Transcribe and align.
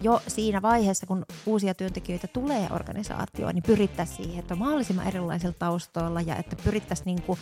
jo 0.00 0.22
siinä 0.28 0.62
vaiheessa, 0.62 1.06
kun 1.06 1.24
uusia 1.46 1.74
työntekijöitä 1.74 2.26
tulee 2.26 2.68
organisaatioon, 2.70 3.54
niin 3.54 3.62
pyrittäisiin 3.62 4.16
siihen, 4.16 4.38
että 4.38 4.54
on 4.54 4.58
mahdollisimman 4.58 5.06
erilaisilla 5.06 5.54
taustoilla 5.58 6.20
ja 6.20 6.36
että 6.36 6.56
pyrittäisiin 6.64 7.06
niin 7.06 7.22
kuin 7.22 7.38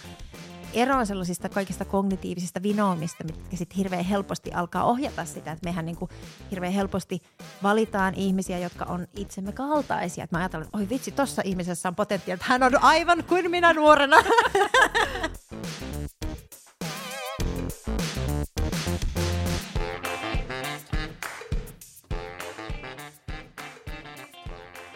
eroon 0.75 1.07
sellaisista 1.07 1.49
kaikista 1.49 1.85
kognitiivisista 1.85 2.63
vinoomista, 2.63 3.25
mitkä 3.25 3.57
sitten 3.57 3.77
hirveän 3.77 4.05
helposti 4.05 4.53
alkaa 4.53 4.85
ohjata 4.85 5.25
sitä, 5.25 5.53
että 5.53 5.69
mehän 5.69 5.87
niinku 5.87 6.09
hirveän 6.51 6.73
helposti 6.73 7.23
valitaan 7.63 8.15
ihmisiä, 8.15 8.59
jotka 8.59 8.85
on 8.85 9.07
itsemme 9.17 9.53
kaltaisia. 9.53 10.25
Että 10.25 10.37
mä 10.37 10.41
ajattelen, 10.41 10.65
että 10.67 10.79
oi 10.79 10.89
vitsi, 10.89 11.11
tossa 11.11 11.43
ihmisessä 11.45 11.89
on 11.89 11.95
potentiaalia, 11.95 12.35
että 12.35 12.47
hän 12.49 12.63
on 12.63 12.83
aivan 12.83 13.25
kuin 13.25 13.51
minä 13.51 13.73
nuorena. 13.73 14.17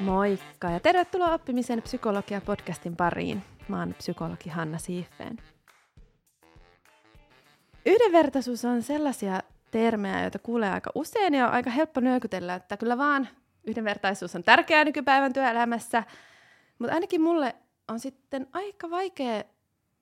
Moikka 0.02 0.70
ja 0.70 0.80
tervetuloa 0.80 1.34
oppimisen 1.34 1.82
psykologia-podcastin 1.82 2.96
pariin. 2.96 3.42
Mä 3.68 3.78
oon 3.78 3.94
psykologi 3.94 4.48
Hanna 4.48 4.78
Siiffeen. 4.78 5.38
Yhdenvertaisuus 7.86 8.64
on 8.64 8.82
sellaisia 8.82 9.40
termejä, 9.70 10.22
joita 10.22 10.38
kuulee 10.38 10.70
aika 10.70 10.90
usein 10.94 11.34
ja 11.34 11.46
on 11.46 11.52
aika 11.52 11.70
helppo 11.70 12.00
nyökytellä, 12.00 12.54
että 12.54 12.76
kyllä 12.76 12.98
vaan 12.98 13.28
yhdenvertaisuus 13.64 14.36
on 14.36 14.42
tärkeää 14.42 14.84
nykypäivän 14.84 15.32
työelämässä, 15.32 16.04
mutta 16.78 16.94
ainakin 16.94 17.20
mulle 17.20 17.54
on 17.88 18.00
sitten 18.00 18.46
aika 18.52 18.90
vaikea 18.90 19.44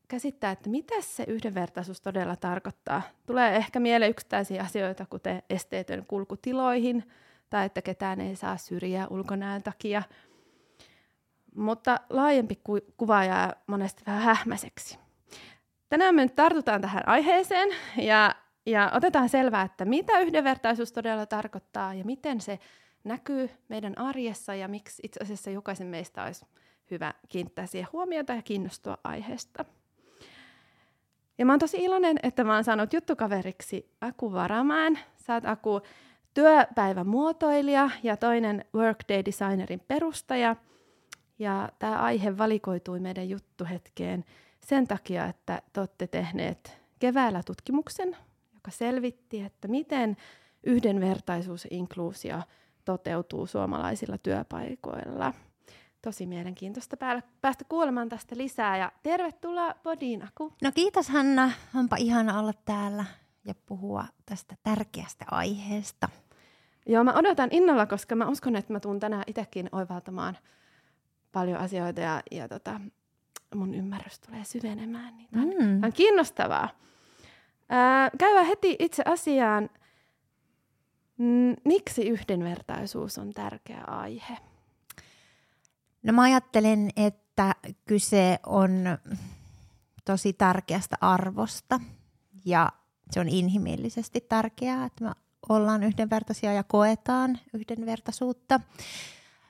käsittää, 0.09 0.51
että 0.51 0.71
mitä 0.71 0.95
se 1.01 1.25
yhdenvertaisuus 1.29 2.01
todella 2.01 2.37
tarkoittaa. 2.37 3.03
Tulee 3.27 3.57
ehkä 3.57 3.81
mieleen 3.81 4.11
yksittäisiä 4.11 4.63
asioita, 4.63 5.07
kuten 5.11 5.43
esteetön 5.51 6.07
kulkutiloihin 6.07 7.05
tai 7.51 7.67
että 7.67 7.83
ketään 7.83 8.21
ei 8.21 8.37
saa 8.37 8.57
syrjiä 8.57 9.07
ulkonäön 9.11 9.63
takia. 9.63 10.03
Mutta 11.57 12.01
laajempi 12.11 12.61
ku- 12.65 12.93
kuva 12.97 13.25
jää 13.25 13.53
monesti 13.67 14.03
vähän 14.07 14.23
hähmäiseksi. 14.23 14.99
Tänään 15.89 16.15
me 16.15 16.23
nyt 16.23 16.37
tartutaan 16.37 16.81
tähän 16.81 17.09
aiheeseen 17.09 17.69
ja, 17.97 18.35
ja 18.67 18.91
otetaan 18.95 19.29
selvää, 19.29 19.63
että 19.63 19.85
mitä 19.85 20.19
yhdenvertaisuus 20.19 20.93
todella 20.93 21.27
tarkoittaa 21.27 21.95
ja 21.95 22.05
miten 22.05 22.41
se 22.41 22.59
näkyy 23.05 23.51
meidän 23.69 23.99
arjessa 23.99 24.55
ja 24.55 24.69
miksi 24.69 25.03
itse 25.05 25.21
asiassa 25.23 25.51
jokaisen 25.51 25.87
meistä 25.87 26.25
olisi 26.25 26.47
hyvä 26.91 27.15
kiinnittää 27.29 27.67
siihen 27.67 27.89
huomiota 27.93 28.33
ja 28.33 28.43
kiinnostua 28.43 28.99
aiheesta. 29.05 29.65
Ja 31.39 31.47
mä 31.47 31.53
oon 31.53 31.59
tosi 31.59 31.77
iloinen, 31.77 32.17
että 32.23 32.45
mä 32.45 32.55
oon 32.55 32.65
saanut 32.65 32.93
juttukaveriksi 32.93 33.95
Aku 34.01 34.33
Varamäen. 34.33 34.99
Sä 35.17 35.35
oot 35.35 35.45
Aku 35.45 35.81
työpäivän 36.35 37.07
muotoilija 37.07 37.91
ja 38.03 38.17
toinen 38.17 38.65
Workday 38.75 39.23
Designerin 39.25 39.81
perustaja. 39.89 40.57
Ja 41.39 41.69
tämä 41.79 41.99
aihe 41.99 42.39
valikoitui 42.39 43.01
meidän 43.01 43.29
juttuhetkeen 43.29 44.25
sen 44.61 44.89
takia, 44.89 45.27
että 45.27 45.63
te 45.73 45.81
olette 45.81 46.07
tehneet 46.07 46.81
keväällä 46.99 47.43
tutkimuksen, 47.47 48.17
joka 48.55 48.71
selvitti, 48.71 49.41
että 49.41 49.69
miten 49.69 50.17
yhdenvertaisuus 50.63 51.65
ja 51.65 51.71
inkluusio 51.73 52.43
toteutuu 52.85 53.47
suomalaisilla 53.47 54.19
työpaikoilla. 54.19 55.33
Tosi 56.03 56.27
mielenkiintoista 56.27 56.97
päästä 57.41 57.65
kuulemaan 57.69 58.09
tästä 58.09 58.37
lisää 58.37 58.77
ja 58.77 58.93
tervetuloa 59.03 59.75
Bodiin, 59.83 60.25
Aku. 60.25 60.53
No 60.63 60.73
kiitos 60.75 61.09
Hanna, 61.09 61.51
onpa 61.75 61.97
ihana 61.97 62.41
olla 62.41 62.53
täällä 62.65 63.05
ja 63.45 63.55
puhua 63.67 64.05
tästä 64.27 64.57
tärkeästä 64.63 65.25
aiheesta. 65.31 66.09
Joo, 66.87 67.05
mä 67.05 67.13
odotan 67.13 67.49
innolla, 67.53 67.87
koska 67.87 68.15
mä 68.15 68.29
uskon, 68.29 68.57
että 68.57 68.73
mä 68.73 68.81
tuun 68.81 69.01
tänään 69.01 69.25
itsekin 69.27 69.69
oivaltamaan 69.73 70.39
paljon 71.33 71.59
asioita 71.59 72.01
ja, 72.01 72.23
ja 72.31 72.49
tota, 72.49 72.81
mun 73.55 73.75
ymmärrys 73.75 74.21
tulee 74.21 74.45
syvenemään. 74.45 75.17
Niin 75.17 75.29
tämä 75.31 75.45
mm. 75.45 75.85
on 75.85 75.93
kiinnostavaa. 75.93 76.69
Ää, 77.69 78.11
käydään 78.19 78.47
heti 78.47 78.77
itse 78.79 79.03
asiaan. 79.07 79.71
Miksi 81.65 82.09
yhdenvertaisuus 82.09 83.19
on 83.19 83.33
tärkeä 83.33 83.85
aihe? 83.87 84.37
No 86.03 86.13
mä 86.13 86.23
ajattelen, 86.23 86.91
että 86.97 87.55
kyse 87.87 88.39
on 88.47 88.71
tosi 90.05 90.33
tärkeästä 90.33 90.97
arvosta 91.01 91.81
ja 92.45 92.73
se 93.15 93.21
on 93.21 93.29
inhimillisesti 93.29 94.21
tärkeää, 94.21 94.85
että 94.85 95.05
me 95.05 95.11
ollaan 95.49 95.83
yhdenvertaisia 95.83 96.53
ja 96.53 96.63
koetaan 96.63 97.39
yhdenvertaisuutta. 97.55 98.61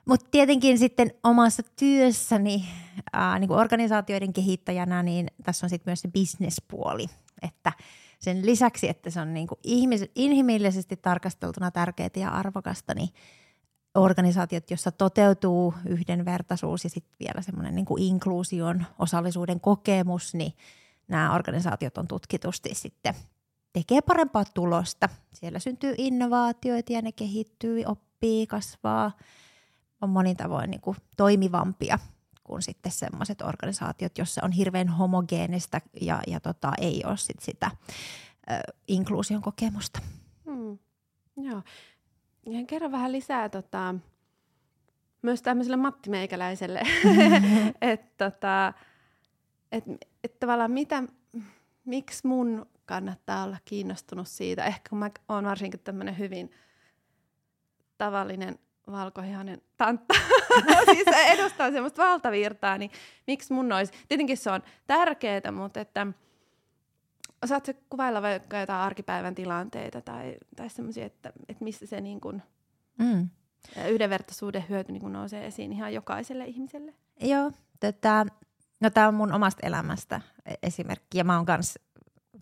Mutta 0.04 0.26
tietenkin 0.30 0.78
sitten 0.78 1.12
omassa 1.24 1.62
työssäni 1.78 2.64
ää, 3.12 3.38
niin 3.38 3.48
kuin 3.48 3.60
organisaatioiden 3.60 4.32
kehittäjänä, 4.32 5.02
niin 5.02 5.26
tässä 5.42 5.66
on 5.66 5.70
sitten 5.70 5.90
myös 5.90 6.00
se 6.00 6.08
bisnespuoli, 6.08 7.06
että 7.42 7.72
sen 8.18 8.46
lisäksi, 8.46 8.88
että 8.88 9.10
se 9.10 9.20
on 9.20 9.34
niin 9.34 9.46
kuin 9.46 9.58
ihmis- 9.66 10.10
inhimillisesti 10.14 10.96
tarkasteltuna 10.96 11.70
tärkeää 11.70 12.10
ja 12.16 12.28
arvokasta, 12.28 12.94
niin 12.94 13.08
organisaatiot, 13.94 14.70
jossa 14.70 14.92
toteutuu 14.92 15.74
yhdenvertaisuus 15.86 16.84
ja 16.84 16.90
sitten 16.90 17.16
vielä 17.20 17.42
semmoinen 17.42 17.74
niin 17.74 17.86
inkluusion 17.98 18.86
osallisuuden 18.98 19.60
kokemus, 19.60 20.34
niin 20.34 20.52
nämä 21.08 21.34
organisaatiot 21.34 21.98
on 21.98 22.08
tutkitusti 22.08 22.74
sitten 22.74 23.14
tekee 23.72 24.00
parempaa 24.00 24.44
tulosta. 24.54 25.08
Siellä 25.32 25.58
syntyy 25.58 25.94
innovaatioita 25.98 26.92
ja 26.92 27.02
ne 27.02 27.12
kehittyy, 27.12 27.84
oppii, 27.84 28.46
kasvaa, 28.46 29.12
on 30.00 30.10
monin 30.10 30.36
tavoin 30.36 30.70
niin 30.70 30.80
kuin 30.80 30.96
toimivampia 31.16 31.98
kuin 32.44 32.62
sitten 32.62 32.92
semmoiset 32.92 33.42
organisaatiot, 33.42 34.18
jossa 34.18 34.40
on 34.44 34.52
hirveän 34.52 34.88
homogeenista 34.88 35.80
ja, 36.00 36.22
ja 36.26 36.40
tota, 36.40 36.72
ei 36.80 37.02
ole 37.06 37.16
sit 37.16 37.40
sitä 37.40 37.70
ö, 38.50 38.74
inkluusion 38.88 39.42
kokemusta. 39.42 40.00
Hmm. 40.44 40.78
Joo. 41.36 41.62
Ja 42.46 42.66
kerro 42.66 42.92
vähän 42.92 43.12
lisää 43.12 43.48
tota, 43.48 43.94
myös 45.22 45.42
tämmöiselle 45.42 45.76
mattimeikäläiselle, 45.76 46.82
että 47.80 48.30
tota, 48.30 48.72
et, 49.72 49.84
et 50.24 50.38
tavallaan 50.38 50.70
mitä, 50.70 51.02
miksi 51.84 52.26
mun 52.26 52.66
kannattaa 52.90 53.44
olla 53.44 53.56
kiinnostunut 53.64 54.28
siitä. 54.28 54.64
Ehkä 54.64 54.88
kun 54.90 54.98
mä 54.98 55.10
oon 55.28 55.44
varsinkin 55.44 55.80
tämmöinen 55.80 56.18
hyvin 56.18 56.50
tavallinen 57.98 58.58
valkoihainen 58.90 59.62
tantta, 59.76 60.14
siis 60.94 61.06
edustaa 61.26 61.70
semmoista 61.70 62.02
valtavirtaa, 62.02 62.78
niin 62.78 62.90
miksi 63.26 63.52
mun 63.52 63.72
olisi, 63.72 63.92
tietenkin 64.08 64.36
se 64.36 64.50
on 64.50 64.62
tärkeää, 64.86 65.52
mutta 65.52 65.80
että 65.80 66.06
osaatko 67.42 67.72
kuvailla 67.90 68.22
vaikka 68.22 68.60
jotain 68.60 68.80
arkipäivän 68.80 69.34
tilanteita 69.34 70.00
tai, 70.00 70.36
tai 70.56 70.70
semmoisia, 70.70 71.06
että, 71.06 71.32
että 71.48 71.64
missä 71.64 71.86
se 71.86 72.00
niin 72.00 72.20
kuin, 72.20 72.42
mm. 72.98 73.28
yhdenvertaisuuden 73.88 74.64
hyöty 74.68 74.92
niin 74.92 75.00
kuin 75.00 75.12
nousee 75.12 75.46
esiin 75.46 75.72
ihan 75.72 75.94
jokaiselle 75.94 76.44
ihmiselle? 76.44 76.94
Joo, 77.20 77.52
tätä, 77.80 78.26
no 78.80 78.90
tämä 78.90 79.08
on 79.08 79.14
mun 79.14 79.32
omasta 79.32 79.66
elämästä 79.66 80.20
e-, 80.46 80.54
esimerkki 80.62 81.18
ja 81.18 81.24
mä 81.24 81.36
oon 81.36 81.46
kanssa 81.46 81.80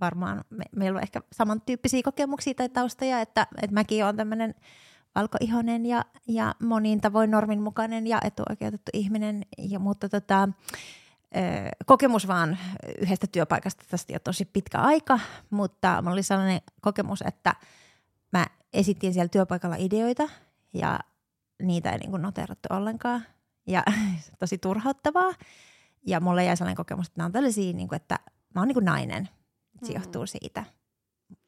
varmaan, 0.01 0.45
me, 0.51 0.65
meillä 0.77 0.97
on 0.97 1.03
ehkä 1.03 1.21
samantyyppisiä 1.33 2.03
kokemuksia 2.05 2.55
tai 2.55 2.69
taustoja, 2.69 3.21
että, 3.21 3.47
että 3.63 3.75
mäkin 3.75 4.05
olen 4.05 4.17
tämmöinen 4.17 4.55
valkoihonen 5.15 5.87
ja, 5.87 6.05
ja 6.29 6.55
monin 6.63 7.01
tavoin 7.01 7.31
norminmukainen 7.31 8.07
ja 8.07 8.21
etuoikeutettu 8.25 8.91
ihminen, 8.93 9.43
ja, 9.59 9.79
mutta 9.79 10.09
tota, 10.09 10.49
kokemus 11.87 12.29
vaan 12.29 12.59
yhdestä 12.99 13.27
työpaikasta 13.27 13.85
tästä 13.91 14.13
jo 14.13 14.19
tosi 14.19 14.45
pitkä 14.45 14.79
aika, 14.79 15.19
mutta 15.51 16.03
mulla 16.03 16.13
oli 16.13 16.23
sellainen 16.23 16.61
kokemus, 16.81 17.23
että 17.27 17.55
mä 18.33 18.47
esitin 18.73 19.13
siellä 19.13 19.29
työpaikalla 19.29 19.77
ideoita 19.79 20.29
ja 20.75 21.01
niitä 21.63 21.91
ei 21.91 21.99
niin 21.99 22.11
kuin 22.11 22.23
noterattu 22.23 22.69
ollenkaan 22.71 23.23
ja 23.67 23.83
tosi 24.41 24.59
turhauttavaa. 24.59 25.33
Ja 26.07 26.21
mulle 26.21 26.45
jäi 26.45 26.57
sellainen 26.57 26.77
kokemus, 26.77 27.07
että 27.07 27.19
nämä 27.19 27.27
on 27.27 27.33
tällaisia, 27.33 27.73
niin 27.73 27.89
kuin, 27.89 27.97
että 27.97 28.19
mä 28.55 28.61
oon 28.61 28.69
niin 28.69 28.75
kuin 28.75 28.85
nainen. 28.85 29.29
Se 29.83 29.93
mm. 29.93 29.95
johtuu 29.95 30.27
siitä. 30.27 30.65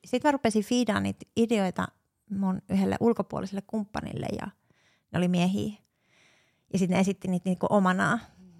Sitten 0.04 0.28
mä 0.28 0.32
rupesin 0.32 0.64
fiidaan 0.64 1.02
niitä 1.02 1.26
ideoita 1.36 1.88
mun 2.30 2.62
yhdelle 2.68 2.96
ulkopuoliselle 3.00 3.62
kumppanille 3.66 4.26
ja 4.40 4.46
ne 5.12 5.18
oli 5.18 5.28
miehiä. 5.28 5.72
Ja 6.72 6.78
sitten 6.78 6.94
ne 6.94 7.00
esitti 7.00 7.28
niitä 7.28 7.48
niinku 7.48 7.66
omanaa 7.70 8.18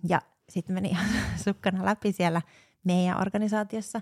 ja 0.09 0.23
sitten 0.49 0.75
meni 0.75 0.89
ihan 0.89 1.07
sukkana 1.45 1.85
läpi 1.85 2.13
siellä 2.13 2.43
meidän 2.85 3.21
organisaatiossa. 3.21 4.01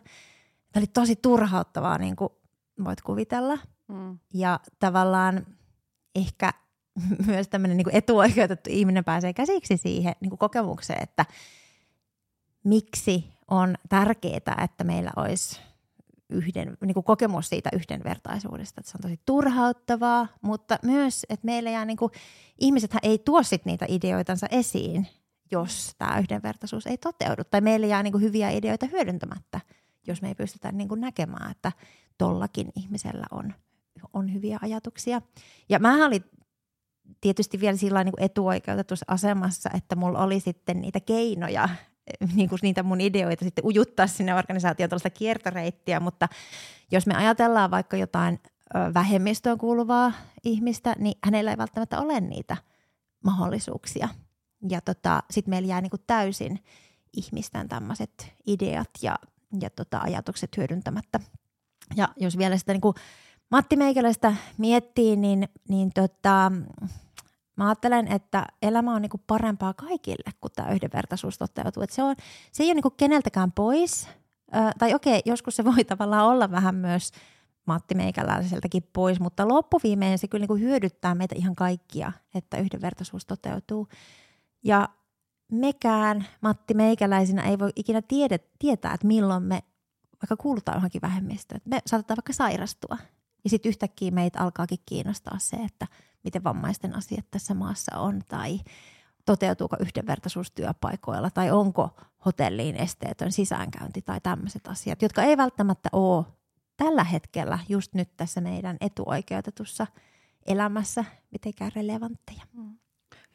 Tämä 0.72 0.80
oli 0.80 0.86
tosi 0.86 1.16
turhauttavaa, 1.16 1.98
niin 1.98 2.16
kuin 2.16 2.30
voit 2.84 3.00
kuvitella. 3.00 3.58
Mm. 3.88 4.18
Ja 4.34 4.60
tavallaan 4.78 5.46
ehkä 6.14 6.52
myös 7.26 7.48
tämmöinen 7.48 7.76
niin 7.76 7.96
etuoikeutettu 7.96 8.70
ihminen 8.72 9.04
pääsee 9.04 9.32
käsiksi 9.32 9.76
siihen 9.76 10.14
niin 10.20 10.30
kuin 10.30 10.38
kokemukseen, 10.38 11.02
että 11.02 11.26
miksi 12.64 13.24
on 13.50 13.74
tärkeää, 13.88 14.64
että 14.64 14.84
meillä 14.84 15.10
olisi 15.16 15.60
yhden, 16.30 16.76
niin 16.80 16.94
kuin 16.94 17.04
kokemus 17.04 17.48
siitä 17.48 17.70
yhdenvertaisuudesta, 17.72 18.80
että 18.80 18.90
se 18.90 18.98
on 18.98 19.02
tosi 19.02 19.20
turhauttavaa, 19.26 20.28
mutta 20.42 20.78
myös, 20.82 21.26
että 21.28 21.46
meillä 21.46 21.70
jää 21.70 21.84
niin 21.84 21.96
kuin, 21.96 22.12
ihmisethän 22.58 23.00
ei 23.02 23.18
tuo 23.18 23.42
sit 23.42 23.64
niitä 23.64 23.86
ideoitansa 23.88 24.46
esiin, 24.50 25.06
jos 25.50 25.94
tämä 25.98 26.18
yhdenvertaisuus 26.18 26.86
ei 26.86 26.98
toteudu. 26.98 27.42
Tai 27.44 27.60
meillä 27.60 27.86
jää 27.86 28.02
niin 28.02 28.12
kuin 28.12 28.24
hyviä 28.24 28.50
ideoita 28.50 28.86
hyödyntämättä, 28.86 29.60
jos 30.06 30.22
me 30.22 30.28
ei 30.28 30.34
pystytä 30.34 30.72
niin 30.72 30.88
kuin 30.88 31.00
näkemään, 31.00 31.50
että 31.50 31.72
tollakin 32.18 32.72
ihmisellä 32.76 33.24
on, 33.30 33.54
on 34.12 34.32
hyviä 34.34 34.58
ajatuksia. 34.62 35.22
Ja 35.68 35.78
mä 35.78 36.06
olin 36.06 36.24
tietysti 37.20 37.60
vielä 37.60 37.76
sillä 37.76 38.04
niin 38.04 38.14
etuoikeutetussa 38.18 39.04
asemassa, 39.08 39.70
että 39.74 39.96
mulla 39.96 40.22
oli 40.22 40.40
sitten 40.40 40.80
niitä 40.80 41.00
keinoja, 41.00 41.68
niin 42.36 42.48
kuin 42.48 42.58
niitä 42.62 42.82
mun 42.82 43.00
ideoita 43.00 43.44
sitten 43.44 43.64
ujuttaa 43.64 44.06
sinne 44.06 44.34
organisaatioon 44.34 44.90
tuollaista 44.90 45.10
kiertoreittiä, 45.10 46.00
mutta 46.00 46.28
jos 46.90 47.06
me 47.06 47.14
ajatellaan 47.14 47.70
vaikka 47.70 47.96
jotain 47.96 48.40
vähemmistöön 48.94 49.58
kuuluvaa 49.58 50.12
ihmistä, 50.44 50.94
niin 50.98 51.18
hänellä 51.24 51.50
ei 51.50 51.58
välttämättä 51.58 52.00
ole 52.00 52.20
niitä 52.20 52.56
mahdollisuuksia. 53.24 54.08
Ja 54.68 54.80
tota, 54.80 55.22
sitten 55.30 55.50
meillä 55.50 55.68
jää 55.68 55.80
niin 55.80 55.90
kuin 55.90 56.02
täysin 56.06 56.64
ihmisten 57.12 57.68
tämmöiset 57.68 58.32
ideat 58.46 58.90
ja, 59.02 59.16
ja 59.60 59.70
tota, 59.70 59.98
ajatukset 59.98 60.56
hyödyntämättä. 60.56 61.20
Ja 61.96 62.08
jos 62.16 62.38
vielä 62.38 62.56
sitä 62.56 62.72
niin 62.72 62.80
kuin 62.80 62.94
Matti 63.50 63.76
Meikäläistä 63.76 64.34
miettii, 64.58 65.16
niin, 65.16 65.48
niin 65.68 65.90
tota, 65.94 66.52
mä 67.58 67.68
ajattelen, 67.68 68.08
että 68.08 68.46
elämä 68.62 68.94
on 68.94 69.02
niinku 69.02 69.20
parempaa 69.26 69.74
kaikille, 69.74 70.32
kun 70.40 70.50
tämä 70.56 70.70
yhdenvertaisuus 70.70 71.38
toteutuu. 71.38 71.82
Et 71.82 71.90
se, 71.90 72.02
on, 72.02 72.16
se 72.52 72.62
ei 72.62 72.68
ole 72.68 72.74
niinku 72.74 72.90
keneltäkään 72.90 73.52
pois. 73.52 74.08
Ö, 74.54 74.58
tai 74.78 74.94
okei, 74.94 75.22
joskus 75.24 75.56
se 75.56 75.64
voi 75.64 75.84
tavallaan 75.84 76.26
olla 76.26 76.50
vähän 76.50 76.74
myös 76.74 77.12
Matti 77.66 77.94
Meikäläiseltäkin 77.94 78.88
pois, 78.92 79.20
mutta 79.20 79.48
loppuviimein 79.48 80.18
se 80.18 80.28
kyllä 80.28 80.42
niinku 80.42 80.56
hyödyttää 80.56 81.14
meitä 81.14 81.34
ihan 81.38 81.54
kaikkia, 81.54 82.12
että 82.34 82.56
yhdenvertaisuus 82.56 83.26
toteutuu. 83.26 83.88
Ja 84.64 84.88
mekään 85.52 86.26
Matti 86.40 86.74
Meikäläisinä 86.74 87.42
ei 87.42 87.58
voi 87.58 87.70
ikinä 87.76 88.02
tiedä, 88.02 88.38
tietää, 88.58 88.94
että 88.94 89.06
milloin 89.06 89.42
me 89.42 89.62
vaikka 90.22 90.36
kuulutaan 90.36 90.76
johonkin 90.76 91.02
vähemmistöön. 91.02 91.60
Me 91.64 91.80
saatetaan 91.86 92.16
vaikka 92.16 92.32
sairastua 92.32 92.96
ja 93.44 93.50
sitten 93.50 93.68
yhtäkkiä 93.70 94.10
meitä 94.10 94.40
alkaakin 94.40 94.78
kiinnostaa 94.86 95.38
se, 95.38 95.56
että 95.56 95.86
miten 96.24 96.44
vammaisten 96.44 96.96
asiat 96.96 97.26
tässä 97.30 97.54
maassa 97.54 97.98
on 97.98 98.22
tai 98.28 98.58
toteutuuko 99.24 99.76
yhdenvertaisuus 99.80 100.50
työpaikoilla 100.50 101.30
tai 101.30 101.50
onko 101.50 101.90
hotelliin 102.24 102.76
esteetön 102.76 103.32
sisäänkäynti 103.32 104.02
tai 104.02 104.20
tämmöiset 104.22 104.66
asiat, 104.66 105.02
jotka 105.02 105.22
ei 105.22 105.36
välttämättä 105.36 105.88
ole 105.92 106.24
tällä 106.76 107.04
hetkellä 107.04 107.58
just 107.68 107.94
nyt 107.94 108.16
tässä 108.16 108.40
meidän 108.40 108.76
etuoikeutetussa 108.80 109.86
elämässä 110.46 111.04
mitenkään 111.30 111.72
relevantteja. 111.76 112.42
Mm. 112.52 112.78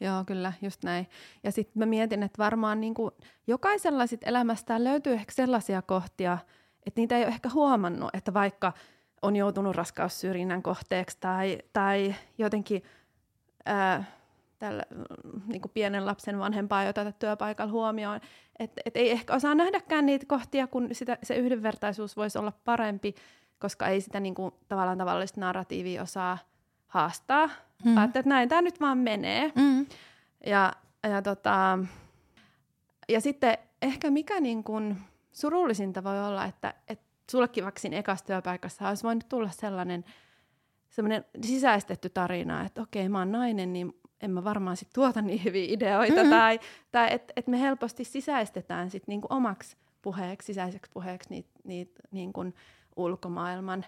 Joo, 0.00 0.24
kyllä, 0.24 0.52
just 0.62 0.84
näin. 0.84 1.06
Ja 1.42 1.52
sitten 1.52 1.78
mä 1.78 1.86
mietin, 1.86 2.22
että 2.22 2.38
varmaan 2.38 2.80
niin 2.80 2.94
kuin 2.94 3.10
jokaisella 3.46 4.06
sit 4.06 4.20
elämästään 4.24 4.84
löytyy 4.84 5.12
ehkä 5.12 5.32
sellaisia 5.32 5.82
kohtia, 5.82 6.38
että 6.86 7.00
niitä 7.00 7.16
ei 7.16 7.24
ole 7.24 7.32
ehkä 7.32 7.50
huomannut, 7.54 8.10
että 8.14 8.34
vaikka– 8.34 8.72
on 9.24 9.36
joutunut 9.36 9.76
raskaussyrjinnän 9.76 10.62
kohteeksi 10.62 11.16
tai, 11.20 11.58
tai 11.72 12.14
jotenkin 12.38 12.82
ää, 13.66 14.04
tällä, 14.58 14.82
niin 15.46 15.60
kuin 15.60 15.72
pienen 15.74 16.06
lapsen 16.06 16.38
vanhempaa 16.38 16.82
ei 16.82 16.88
oteta 16.88 17.12
työpaikalla 17.12 17.72
huomioon. 17.72 18.20
Että 18.58 18.82
et 18.84 18.96
ei 18.96 19.10
ehkä 19.10 19.34
osaa 19.34 19.54
nähdäkään 19.54 20.06
niitä 20.06 20.26
kohtia, 20.26 20.66
kun 20.66 20.88
sitä, 20.92 21.18
se 21.22 21.36
yhdenvertaisuus 21.36 22.16
voisi 22.16 22.38
olla 22.38 22.52
parempi, 22.64 23.14
koska 23.58 23.86
ei 23.86 24.00
sitä 24.00 24.20
niin 24.20 24.34
kuin, 24.34 24.54
tavallaan 24.68 24.98
tavallista 24.98 25.40
narratiivia 25.40 26.02
osaa 26.02 26.38
haastaa. 26.86 27.50
Mm. 27.84 28.04
Että 28.04 28.22
näin 28.26 28.48
tämä 28.48 28.62
nyt 28.62 28.80
vaan 28.80 28.98
menee. 28.98 29.52
Mm. 29.54 29.86
Ja, 30.46 30.72
ja, 31.02 31.22
tota, 31.22 31.78
ja 33.08 33.20
sitten 33.20 33.58
ehkä 33.82 34.10
mikä 34.10 34.40
niin 34.40 34.64
kuin 34.64 34.96
surullisinta 35.32 36.04
voi 36.04 36.24
olla, 36.24 36.44
että, 36.44 36.74
että 36.88 37.13
sullekin 37.30 37.64
vaikka 37.64 37.80
siinä 37.80 37.96
ekassa 37.96 38.24
työpaikassa 38.24 38.88
olisi 38.88 39.04
voinut 39.04 39.28
tulla 39.28 39.50
sellainen 39.50 40.04
sellainen 40.90 41.24
sisäistetty 41.42 42.08
tarina, 42.08 42.64
että 42.66 42.82
okei, 42.82 43.08
mä 43.08 43.18
oon 43.18 43.32
nainen, 43.32 43.72
niin 43.72 43.92
en 44.20 44.30
mä 44.30 44.44
varmaan 44.44 44.76
sit 44.76 44.88
tuota 44.94 45.22
niin 45.22 45.44
hyviä 45.44 45.66
ideoita, 45.68 46.16
mm-hmm. 46.16 46.30
tai, 46.30 46.60
tai 46.92 47.08
että 47.10 47.32
et 47.36 47.46
me 47.46 47.60
helposti 47.60 48.04
sisäistetään 48.04 48.90
sit 48.90 49.02
niinku 49.06 49.26
omaksi 49.30 49.76
puheeksi, 50.02 50.46
sisäiseksi 50.46 50.90
puheeksi 50.94 51.30
niitä 51.30 51.50
niit, 51.64 51.90
niinku 52.10 52.44
ulkomaailman 52.96 53.84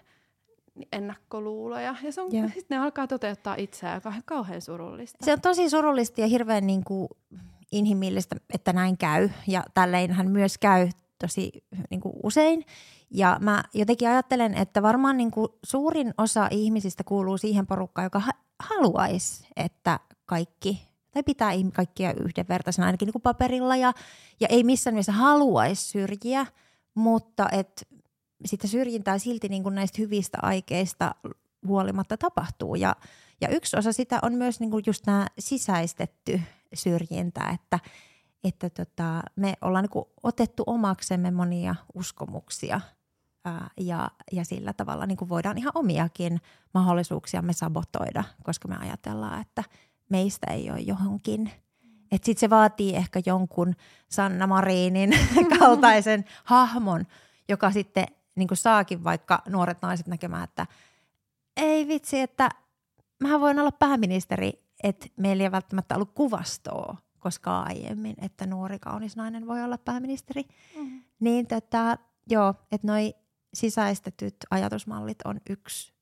ennakkoluuloja, 0.91 1.95
ja 2.03 2.11
se 2.11 2.21
on, 2.21 2.35
yeah. 2.35 2.53
sit 2.53 2.69
ne 2.69 2.77
alkaa 2.77 3.07
toteuttaa 3.07 3.55
itseään, 3.57 3.97
joka 3.97 4.09
on 4.09 4.21
kauhean 4.25 4.61
surullista. 4.61 5.25
Se 5.25 5.33
on 5.33 5.41
tosi 5.41 5.69
surullista 5.69 6.21
ja 6.21 6.27
hirveän 6.27 6.67
niinku 6.67 7.09
inhimillistä, 7.71 8.35
että 8.53 8.73
näin 8.73 8.97
käy, 8.97 9.29
ja 9.47 9.63
tälleinhän 9.73 10.31
myös 10.31 10.57
käy 10.57 10.89
tosi 11.19 11.51
niin 11.89 12.01
kuin 12.01 12.13
usein. 12.23 12.65
Ja 13.11 13.37
mä 13.41 13.63
jotenkin 13.73 14.09
ajattelen, 14.09 14.53
että 14.53 14.81
varmaan 14.81 15.17
niin 15.17 15.31
kuin 15.31 15.47
suurin 15.63 16.13
osa 16.17 16.47
ihmisistä 16.51 17.03
kuuluu 17.03 17.37
siihen 17.37 17.67
porukkaan, 17.67 18.05
joka 18.05 18.19
ha- 18.19 18.43
haluaisi, 18.59 19.47
että 19.55 19.99
kaikki 20.25 20.87
tai 21.11 21.23
pitää 21.23 21.51
kaikkia 21.73 22.13
yhdenvertaisena 22.13 22.85
ainakin 22.85 23.05
niin 23.05 23.13
kuin 23.13 23.21
paperilla 23.21 23.75
ja, 23.75 23.93
ja 24.39 24.47
ei 24.47 24.63
missään 24.63 24.93
mielessä 24.93 25.11
haluaisi 25.11 25.89
syrjiä, 25.89 26.45
mutta 26.93 27.49
että 27.51 27.81
sitä 28.45 28.67
syrjintää 28.67 29.17
silti 29.17 29.49
niin 29.49 29.63
kuin 29.63 29.75
näistä 29.75 29.95
hyvistä 30.01 30.37
aikeista 30.41 31.15
huolimatta 31.67 32.17
tapahtuu. 32.17 32.75
Ja, 32.75 32.95
ja 33.41 33.49
yksi 33.49 33.77
osa 33.77 33.93
sitä 33.93 34.19
on 34.21 34.33
myös 34.33 34.59
niin 34.59 34.71
kuin 34.71 34.83
just 34.87 35.05
nämä 35.07 35.27
sisäistetty 35.39 36.41
syrjintä, 36.73 37.49
että– 37.53 37.79
että 38.43 38.69
tota, 38.69 39.21
me 39.35 39.53
ollaan 39.61 39.87
niin 39.93 40.05
otettu 40.23 40.63
omaksemme 40.65 41.31
monia 41.31 41.75
uskomuksia 41.93 42.81
ja, 43.79 44.11
ja 44.31 44.45
sillä 44.45 44.73
tavalla 44.73 45.05
niin 45.05 45.17
kuin 45.17 45.29
voidaan 45.29 45.57
ihan 45.57 45.71
omiakin 45.75 46.41
mahdollisuuksiamme 46.73 47.53
sabotoida, 47.53 48.23
koska 48.43 48.67
me 48.67 48.77
ajatellaan, 48.77 49.41
että 49.41 49.63
meistä 50.09 50.53
ei 50.53 50.71
ole 50.71 50.79
johonkin. 50.79 51.51
Sitten 52.11 52.39
se 52.39 52.49
vaatii 52.49 52.95
ehkä 52.95 53.21
jonkun 53.25 53.75
Sanna 54.09 54.47
Marinin 54.47 55.09
kaltaisen 55.59 56.25
hahmon, 56.43 57.05
joka 57.49 57.71
sitten 57.71 58.07
niin 58.35 58.47
kuin 58.47 58.57
saakin 58.57 59.03
vaikka 59.03 59.41
nuoret 59.49 59.81
naiset 59.81 60.07
näkemään, 60.07 60.43
että 60.43 60.67
ei 61.57 61.87
vitsi, 61.87 62.19
että 62.19 62.49
mä 63.19 63.39
voin 63.39 63.59
olla 63.59 63.71
pääministeri, 63.71 64.53
että 64.83 65.07
meillä 65.17 65.43
ei 65.43 65.51
välttämättä 65.51 65.95
ollut 65.95 66.11
kuvastoa 66.15 66.97
koskaan 67.19 67.67
aiemmin, 67.67 68.15
että 68.21 68.45
nuori 68.45 68.79
kaunis 68.79 69.15
nainen 69.15 69.47
voi 69.47 69.63
olla 69.63 69.77
pääministeri. 69.77 70.43
Mm-hmm. 70.75 71.01
Niin 71.19 71.47
tota, 71.47 71.97
joo, 72.29 72.53
että 72.71 72.87
noi 72.87 73.15
sisäistetyt 73.53 74.35
ajatusmallit 74.51 75.17
on 75.25 75.39
yksi, 75.49 75.93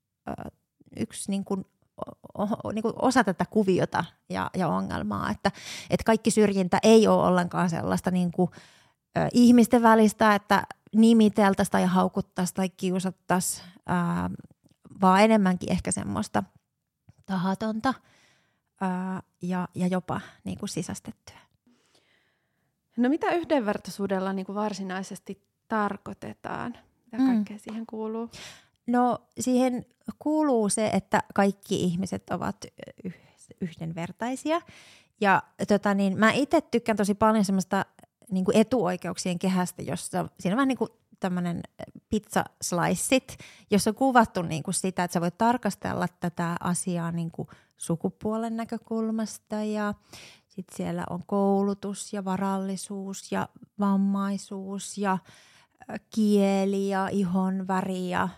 yksi 0.98 1.32
niin 1.32 1.46
kuin, 1.46 1.66
niin 2.74 2.82
kuin 2.82 2.94
osa 3.02 3.24
tätä 3.24 3.46
kuviota 3.50 4.06
ja, 4.30 4.50
ja 4.58 4.68
ongelmaa, 4.68 5.32
että, 5.32 5.52
että 5.90 6.04
kaikki 6.04 6.32
syrjintä 6.32 6.80
ei 6.84 7.08
ole 7.08 7.28
ollenkaan 7.28 7.70
sellaista 7.70 8.12
niin 8.12 8.32
kuin, 8.32 8.52
ihmisten 9.34 9.82
välistä, 9.82 10.36
että 10.36 10.64
nimiteltäisiin 10.96 11.72
tai 11.72 11.86
haukuttaisiin 11.86 12.56
tai 12.56 12.70
kiusattaisiin, 12.70 13.68
vaan 15.02 15.24
enemmänkin 15.24 15.72
ehkä 15.72 15.92
semmoista 15.92 16.44
tahatonta– 17.25 17.94
ää, 18.82 19.24
ja, 19.42 19.68
ja 19.75 19.88
jopa 19.88 20.22
niin 20.44 20.58
kuin 20.58 20.70
sisästettyä. 20.70 21.40
No 22.98 23.10
mitä 23.10 23.32
yhdenvertaisuudella 23.32 24.34
niin 24.34 24.46
kuin 24.46 24.56
varsinaisesti 24.56 25.48
tarkoitetaan? 25.68 26.78
Mitä 27.17 27.24
mm. 27.24 27.36
kaikkea 27.36 27.60
siihen 27.60 27.86
kuuluu? 27.86 28.29
No 28.88 29.19
siihen 29.39 29.86
kuuluu 30.19 30.69
se, 30.69 30.88
että 30.88 31.24
kaikki 31.36 31.84
ihmiset 31.84 32.29
ovat 32.29 32.65
yhdenvertaisia. 33.62 34.62
Ja 35.22 35.43
tota 35.67 35.93
niin, 35.93 36.19
mä 36.19 36.31
itse 36.31 36.62
tykkään 36.62 36.98
tosi 36.98 37.13
paljon 37.13 37.45
semmoista 37.45 37.86
niin 38.31 38.45
kuin 38.45 38.57
etuoikeuksien 38.57 39.39
kehästä, 39.39 39.81
jossa 39.81 40.29
siinä 40.39 40.53
on 40.53 40.57
vähän 40.57 40.67
niin 40.67 40.77
kuin 40.77 40.89
tämmöinen 41.19 41.62
pizza 42.10 42.43
sliceit, 42.62 43.38
jossa 43.72 43.89
on 43.89 43.95
kuvattu 43.95 44.41
niin 44.41 44.63
kuin 44.63 44.74
sitä, 44.74 45.03
että 45.03 45.13
sä 45.13 45.22
voit 45.22 45.38
tarkastella 45.38 46.07
tätä 46.19 46.55
asiaa 46.60 47.12
niin 47.12 47.31
kuin 47.31 47.48
sukupuolen 47.77 48.57
näkökulmasta 48.57 49.63
ja 49.63 49.93
sitten 50.48 50.77
siellä 50.77 51.03
on 51.10 51.24
koulutus 51.25 52.13
ja 52.13 52.25
varallisuus 52.25 53.31
ja 53.31 53.50
vammaisuus 53.79 54.98
ja 54.98 55.17
kieli 56.15 56.89
ja 56.89 57.08
ihon 57.08 57.67
väri 57.67 58.10
ja 58.10 58.29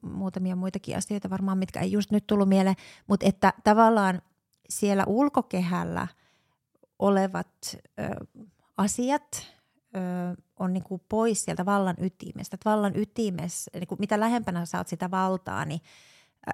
muutamia 0.00 0.56
muitakin 0.56 0.96
asioita 0.96 1.30
varmaan, 1.30 1.58
mitkä 1.58 1.80
ei 1.80 1.92
just 1.92 2.10
nyt 2.10 2.26
tullut 2.26 2.48
mieleen, 2.48 2.76
mutta 3.06 3.26
että 3.26 3.52
tavallaan 3.64 4.22
siellä 4.68 5.04
ulkokehällä 5.06 6.06
olevat 6.98 7.76
ö, 7.76 8.26
asiat 8.76 9.46
ö, 9.96 9.98
on 10.58 10.72
niin 10.72 10.84
kuin 10.84 11.02
pois 11.08 11.44
sieltä 11.44 11.66
vallan 11.66 11.96
ytimestä. 12.00 12.54
Että 12.56 12.70
vallan 12.70 12.96
ytimessä, 12.96 13.70
niin 13.74 13.86
kuin 13.86 14.00
mitä 14.00 14.20
lähempänä 14.20 14.66
saat 14.66 14.88
sitä 14.88 15.10
valtaa, 15.10 15.64
niin, 15.64 15.80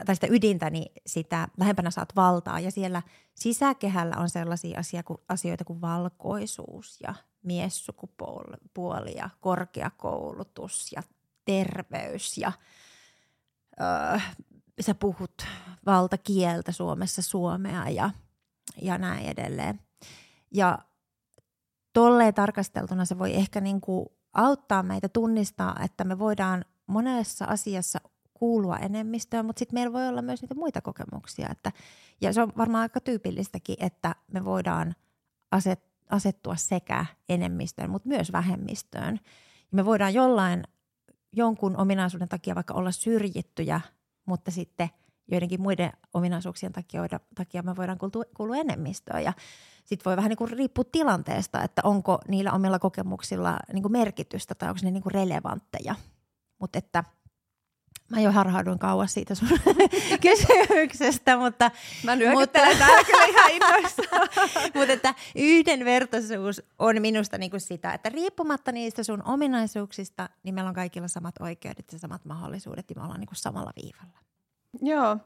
tai 0.07 0.15
sitä 0.15 0.27
ydintä, 0.31 0.71
niin 0.71 0.93
sitä 1.07 1.49
lähempänä 1.59 1.91
saat 1.91 2.17
valtaa. 2.17 2.61
Ja 2.61 2.71
siellä 2.71 3.03
sisäkehällä 3.35 4.17
on 4.17 4.29
sellaisia 4.29 4.79
asia, 4.79 5.03
asioita 5.29 5.65
kuin 5.65 5.81
valkoisuus 5.81 7.01
ja 7.01 7.15
miessukupuoli 7.43 9.17
ja 9.17 9.31
korkeakoulutus 9.41 10.93
ja 10.93 11.03
terveys 11.45 12.39
ja 12.39 12.53
öö, 13.81 14.19
sä 14.81 14.95
puhut 14.95 15.47
valtakieltä 15.87 16.73
Suomessa 16.73 17.23
suomea 17.23 17.89
ja, 17.89 18.11
ja 18.83 18.99
näin 18.99 19.27
edelleen. 19.27 19.81
Ja 20.51 20.79
tolleen 21.93 22.35
tarkasteltuna 22.35 23.05
se 23.05 23.19
voi 23.19 23.35
ehkä 23.35 23.61
niin 23.61 23.81
auttaa 24.33 24.83
meitä 24.83 25.09
tunnistaa, 25.09 25.77
että 25.85 26.05
me 26.05 26.19
voidaan 26.19 26.65
monessa 26.87 27.45
asiassa 27.45 28.01
kuulua 28.41 28.77
enemmistöön, 28.77 29.47
mutta 29.47 29.59
sitten 29.59 29.77
meillä 29.77 29.93
voi 29.93 30.09
olla 30.09 30.23
myös 30.23 30.43
niitä 30.43 30.55
muita 30.55 30.81
kokemuksia. 30.81 31.49
Että, 31.51 31.73
ja 32.21 32.33
se 32.33 32.43
on 32.43 32.53
varmaan 32.57 32.83
aika 32.83 33.01
tyypillistäkin, 33.01 33.77
että 33.81 34.15
me 34.33 34.45
voidaan 34.45 34.95
aset, 35.51 35.83
asettua 36.11 36.57
sekä 36.57 37.07
enemmistöön, 37.29 37.91
mutta 37.91 38.09
myös 38.09 38.33
vähemmistöön. 38.33 39.21
Ja 39.59 39.77
me 39.77 39.85
voidaan 39.85 40.15
jollain 40.15 40.63
jonkun 41.33 41.77
ominaisuuden 41.77 42.29
takia 42.29 42.55
vaikka 42.55 42.75
olla 42.75 42.91
syrjittyjä, 42.91 43.81
mutta 44.27 44.51
sitten 44.51 44.89
joidenkin 45.29 45.63
muiden 45.63 45.93
ominaisuuksien 46.15 46.73
takia, 46.73 47.03
takia 47.35 47.63
me 47.63 47.77
voidaan 47.77 47.99
kuulua 48.37 48.57
enemmistöön. 48.57 49.25
Ja 49.25 49.33
sitten 49.85 50.05
voi 50.05 50.17
vähän 50.17 50.29
niin 50.29 50.37
kuin 50.37 50.51
riippua 50.51 50.85
tilanteesta, 50.93 51.63
että 51.63 51.83
onko 51.85 52.19
niillä 52.29 52.53
omilla 52.53 52.79
kokemuksilla 52.79 53.59
niin 53.73 53.83
kuin 53.83 53.93
merkitystä 53.93 54.55
tai 54.55 54.69
onko 54.69 54.81
ne 54.83 54.91
niin 54.91 55.03
kuin 55.03 55.15
relevantteja. 55.15 55.95
Mutta 56.59 56.79
että 56.79 57.05
Mä 58.11 58.21
jo 58.21 58.33
harhauduin 58.33 58.79
kauas 58.79 59.15
siitä 59.15 59.35
sun 59.35 59.49
kysymyksestä, 60.23 61.37
mutta... 61.37 61.71
Mä 62.05 62.17
nyökyttelen 62.17 62.69
mutta, 62.69 62.87
täällä 62.87 63.05
kyllä 63.05 63.25
ihan 63.25 63.51
innoissaan. 63.51 64.29
mutta 64.75 64.93
että 64.93 65.15
yhdenvertaisuus 65.37 66.63
on 66.79 67.03
minusta 67.03 67.39
niin 67.39 67.51
kuin 67.51 67.61
sitä, 67.61 67.93
että 67.93 68.09
riippumatta 68.09 68.73
niistä 68.73 69.03
sun 69.03 69.23
ominaisuuksista, 69.25 70.29
niin 70.43 70.55
meillä 70.55 70.69
on 70.69 70.75
kaikilla 70.75 71.09
samat 71.09 71.35
oikeudet 71.41 71.93
ja 71.93 71.99
samat 71.99 72.25
mahdollisuudet 72.25 72.91
ja 72.91 72.97
me 72.97 73.03
ollaan 73.03 73.21
niin 73.21 73.29
kuin 73.29 73.37
samalla 73.37 73.73
viivalla. 73.83 74.19
Joo. 74.83 75.17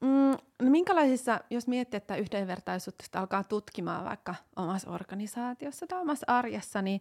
Mm, 0.00 0.36
no 0.62 0.70
minkälaisissa, 0.70 1.40
jos 1.50 1.66
miettii, 1.66 1.96
että 1.96 2.16
yhdenvertaisuutta 2.16 3.20
alkaa 3.20 3.44
tutkimaan 3.44 4.04
vaikka 4.04 4.34
omassa 4.56 4.90
organisaatiossa 4.90 5.86
tai 5.86 6.00
omassa 6.00 6.26
arjessa, 6.28 6.82
niin, 6.82 7.00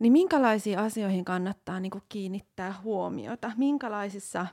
niin 0.00 0.12
minkälaisiin 0.12 0.78
asioihin 0.78 1.24
kannattaa 1.24 1.80
niin 1.80 1.90
kuin 1.90 2.04
kiinnittää 2.08 2.74
huomiota? 2.82 3.52
Minkälaisissa 3.56 4.46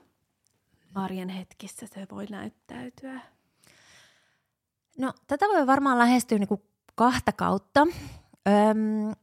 arjen 0.95 1.29
hetkissä 1.29 1.87
se 1.87 2.07
voi 2.11 2.25
näyttäytyä? 2.25 3.21
No 4.97 5.13
tätä 5.27 5.45
voi 5.45 5.67
varmaan 5.67 5.97
lähestyä 5.97 6.37
niin 6.37 6.47
kuin 6.47 6.61
kahta 6.95 7.31
kautta. 7.31 7.87
Öm, 8.47 9.13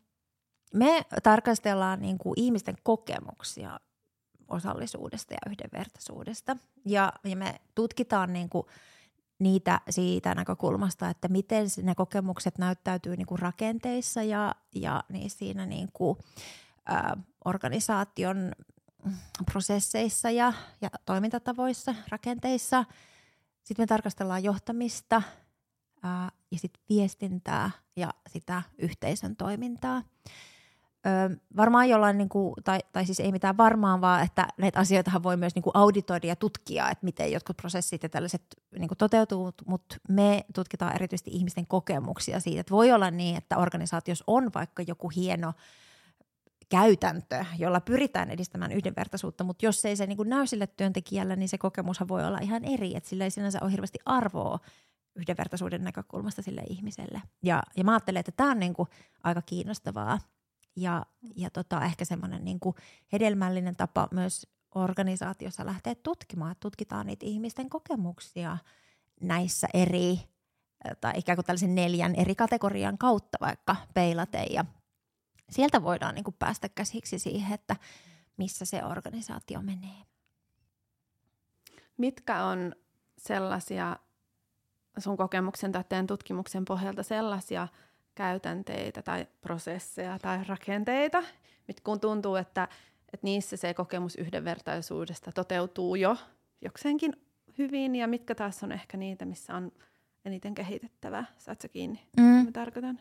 me 0.75 1.03
tarkastellaan 1.23 2.01
niin 2.01 2.19
kuin 2.19 2.35
ihmisten 2.37 2.77
kokemuksia 2.83 3.81
osallisuudesta 4.49 5.35
ja 5.35 5.51
yhdenvertaisuudesta. 5.51 6.57
Ja, 6.85 7.13
ja 7.25 7.37
me 7.37 7.61
tutkitaan 7.75 8.33
niin 8.33 8.49
kuin 8.49 8.67
niitä 9.39 9.81
siitä 9.91 10.35
näkökulmasta, 10.35 11.09
että 11.09 11.29
miten 11.29 11.67
ne 11.83 11.95
kokemukset 11.95 12.59
näyttäytyy 12.59 13.17
niin 13.17 13.27
kuin 13.27 13.39
rakenteissa 13.39 14.23
ja, 14.23 14.55
ja 14.75 15.05
niin 15.09 15.31
siinä 15.31 15.67
niin 15.67 15.89
kuin, 15.93 16.19
ä, 16.91 17.17
organisaation 17.45 18.53
prosesseissa 19.53 20.31
ja, 20.31 20.53
ja 20.81 20.91
toimintatavoissa, 21.07 21.95
rakenteissa. 22.09 22.85
Sitten 23.65 23.83
me 23.83 23.87
tarkastellaan 23.87 24.45
johtamista 24.45 25.23
ää, 26.03 26.31
ja 26.51 26.59
sitten 26.59 26.83
viestintää 26.89 27.71
ja 27.97 28.15
sitä 28.29 28.63
yhteisön 28.79 29.37
toimintaa– 29.37 30.03
Öö, 31.09 31.37
varmaan 31.57 31.89
jollain, 31.89 32.19
niin 32.19 32.29
kuin, 32.29 32.55
tai, 32.65 32.79
tai 32.93 33.07
siis 33.07 33.21
ei 33.21 33.33
mitään 33.33 33.57
varmaan, 33.57 34.01
vaan 34.01 34.25
että 34.25 34.49
näitä 34.57 34.79
asioita 34.79 35.23
voi 35.23 35.37
myös 35.37 35.55
niin 35.55 35.63
kuin 35.63 35.77
auditoida 35.77 36.27
ja 36.27 36.37
tutkia, 36.37 36.91
että 36.91 37.05
miten 37.05 37.33
jotkut 37.33 37.57
prosessit 37.57 38.03
ja 38.03 38.09
tällaiset 38.09 38.43
niin 38.79 38.89
kuin 38.89 38.99
toteutuu, 38.99 39.53
mutta 39.67 39.97
me 40.09 40.45
tutkitaan 40.55 40.95
erityisesti 40.95 41.31
ihmisten 41.31 41.67
kokemuksia 41.67 42.41
siitä, 42.41 42.61
että 42.61 42.75
voi 42.75 42.93
olla 42.93 43.11
niin, 43.11 43.37
että 43.37 43.59
organisaatiossa 43.59 44.25
on 44.27 44.51
vaikka 44.55 44.83
joku 44.87 45.09
hieno 45.09 45.53
käytäntö, 46.69 47.45
jolla 47.59 47.81
pyritään 47.81 48.31
edistämään 48.31 48.73
yhdenvertaisuutta, 48.73 49.45
mutta 49.45 49.67
jos 49.67 49.85
ei 49.85 49.97
se 49.97 50.07
niin 50.07 50.17
kuin 50.17 50.29
näy 50.29 50.47
sille 50.47 50.67
työntekijälle, 50.67 51.37
niin 51.37 51.49
se 51.49 51.59
kokemushan 51.59 52.09
voi 52.09 52.25
olla 52.25 52.39
ihan 52.39 52.65
eri, 52.65 52.97
että 52.97 53.09
sillä 53.09 53.25
ei 53.25 53.31
sinänsä 53.31 53.59
ole 53.63 53.73
hirveästi 53.73 53.99
arvoa 54.05 54.59
yhdenvertaisuuden 55.17 55.85
näkökulmasta 55.85 56.43
sille 56.43 56.63
ihmiselle. 56.69 57.23
Ja, 57.43 57.63
ja 57.77 57.85
mä 57.85 57.93
ajattelen, 57.93 58.21
että 58.21 58.33
tämä 58.33 58.51
on 58.51 58.59
niin 58.59 58.75
kuin 58.75 58.89
aika 59.23 59.43
kiinnostavaa– 59.43 60.19
ja, 60.81 61.07
ja 61.37 61.51
tota, 61.51 61.85
ehkä 61.85 62.05
semmoinen 62.05 62.45
niin 62.45 62.61
hedelmällinen 63.13 63.77
tapa 63.77 64.09
myös 64.13 64.47
organisaatiossa 64.75 65.67
lähteä 65.67 65.95
tutkimaan, 65.95 66.53
että 66.53 66.61
tutkitaan 66.61 67.07
niitä 67.07 67.27
ihmisten 67.27 67.71
kokemuksia 67.71 68.59
näissä 69.21 69.69
eri, 69.75 70.21
tai 71.01 71.13
ikään 71.17 71.37
kuin 71.37 71.45
tällaisen 71.45 71.75
neljän 71.75 72.15
eri 72.15 72.35
kategorian 72.35 72.99
kautta 72.99 73.39
vaikka 73.41 73.77
peilaten, 73.95 74.47
ja 74.51 74.65
sieltä 75.51 75.83
voidaan 75.83 76.15
niin 76.15 76.25
kuin 76.25 76.37
päästä 76.39 76.69
käsiksi 76.69 77.19
siihen, 77.19 77.55
että 77.55 77.77
missä 78.37 78.65
se 78.65 78.85
organisaatio 78.85 79.63
menee. 79.63 80.03
Mitkä 81.97 82.45
on 82.45 82.75
sellaisia 83.19 83.97
sun 84.99 85.17
kokemuksen 85.17 85.73
tai 85.73 85.85
tutkimuksen 86.07 86.65
pohjalta 86.65 87.03
sellaisia 87.03 87.69
käytänteitä 88.19 89.03
tai 89.03 89.27
prosesseja 89.41 90.19
tai 90.19 90.45
rakenteita, 90.45 91.23
mit 91.69 91.81
kun 91.81 92.01
tuntuu, 92.01 92.37
että, 92.37 92.69
että 93.13 93.25
niissä 93.25 93.57
se 93.57 93.75
kokemus 93.75 94.17
yhdenvertaisuudesta 94.17 95.33
toteutuu 95.33 95.95
jo 95.95 96.17
jokseenkin 96.61 97.13
hyvin, 97.59 97.97
ja 97.97 98.09
mitkä 98.09 98.35
taas 98.35 98.63
on 98.63 98.73
ehkä 98.73 98.97
niitä, 98.97 99.25
missä 99.25 99.55
on 99.55 99.73
eniten 100.25 100.55
kehitettävää. 100.55 101.25
Saat 101.39 101.61
sä 101.61 101.69
kiinni, 101.69 102.01
mm. 102.17 102.25
mitä 102.25 102.53
tarkoitan? 102.53 103.01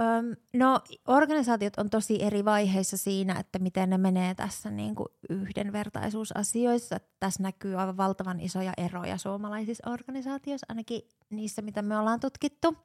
Öm, 0.00 0.36
no 0.52 0.80
organisaatiot 1.06 1.78
on 1.78 1.90
tosi 1.90 2.22
eri 2.22 2.44
vaiheissa 2.44 2.96
siinä, 2.96 3.38
että 3.40 3.58
miten 3.58 3.90
ne 3.90 3.98
menee 3.98 4.34
tässä 4.34 4.70
niin 4.70 4.94
kuin 4.94 5.08
yhdenvertaisuusasioissa. 5.30 7.00
Tässä 7.20 7.42
näkyy 7.42 7.80
aivan 7.80 7.96
valtavan 7.96 8.40
isoja 8.40 8.72
eroja 8.76 9.18
suomalaisissa 9.18 9.90
organisaatioissa, 9.90 10.66
ainakin 10.68 11.02
niissä, 11.30 11.62
mitä 11.62 11.82
me 11.82 11.98
ollaan 11.98 12.20
tutkittu. 12.20 12.76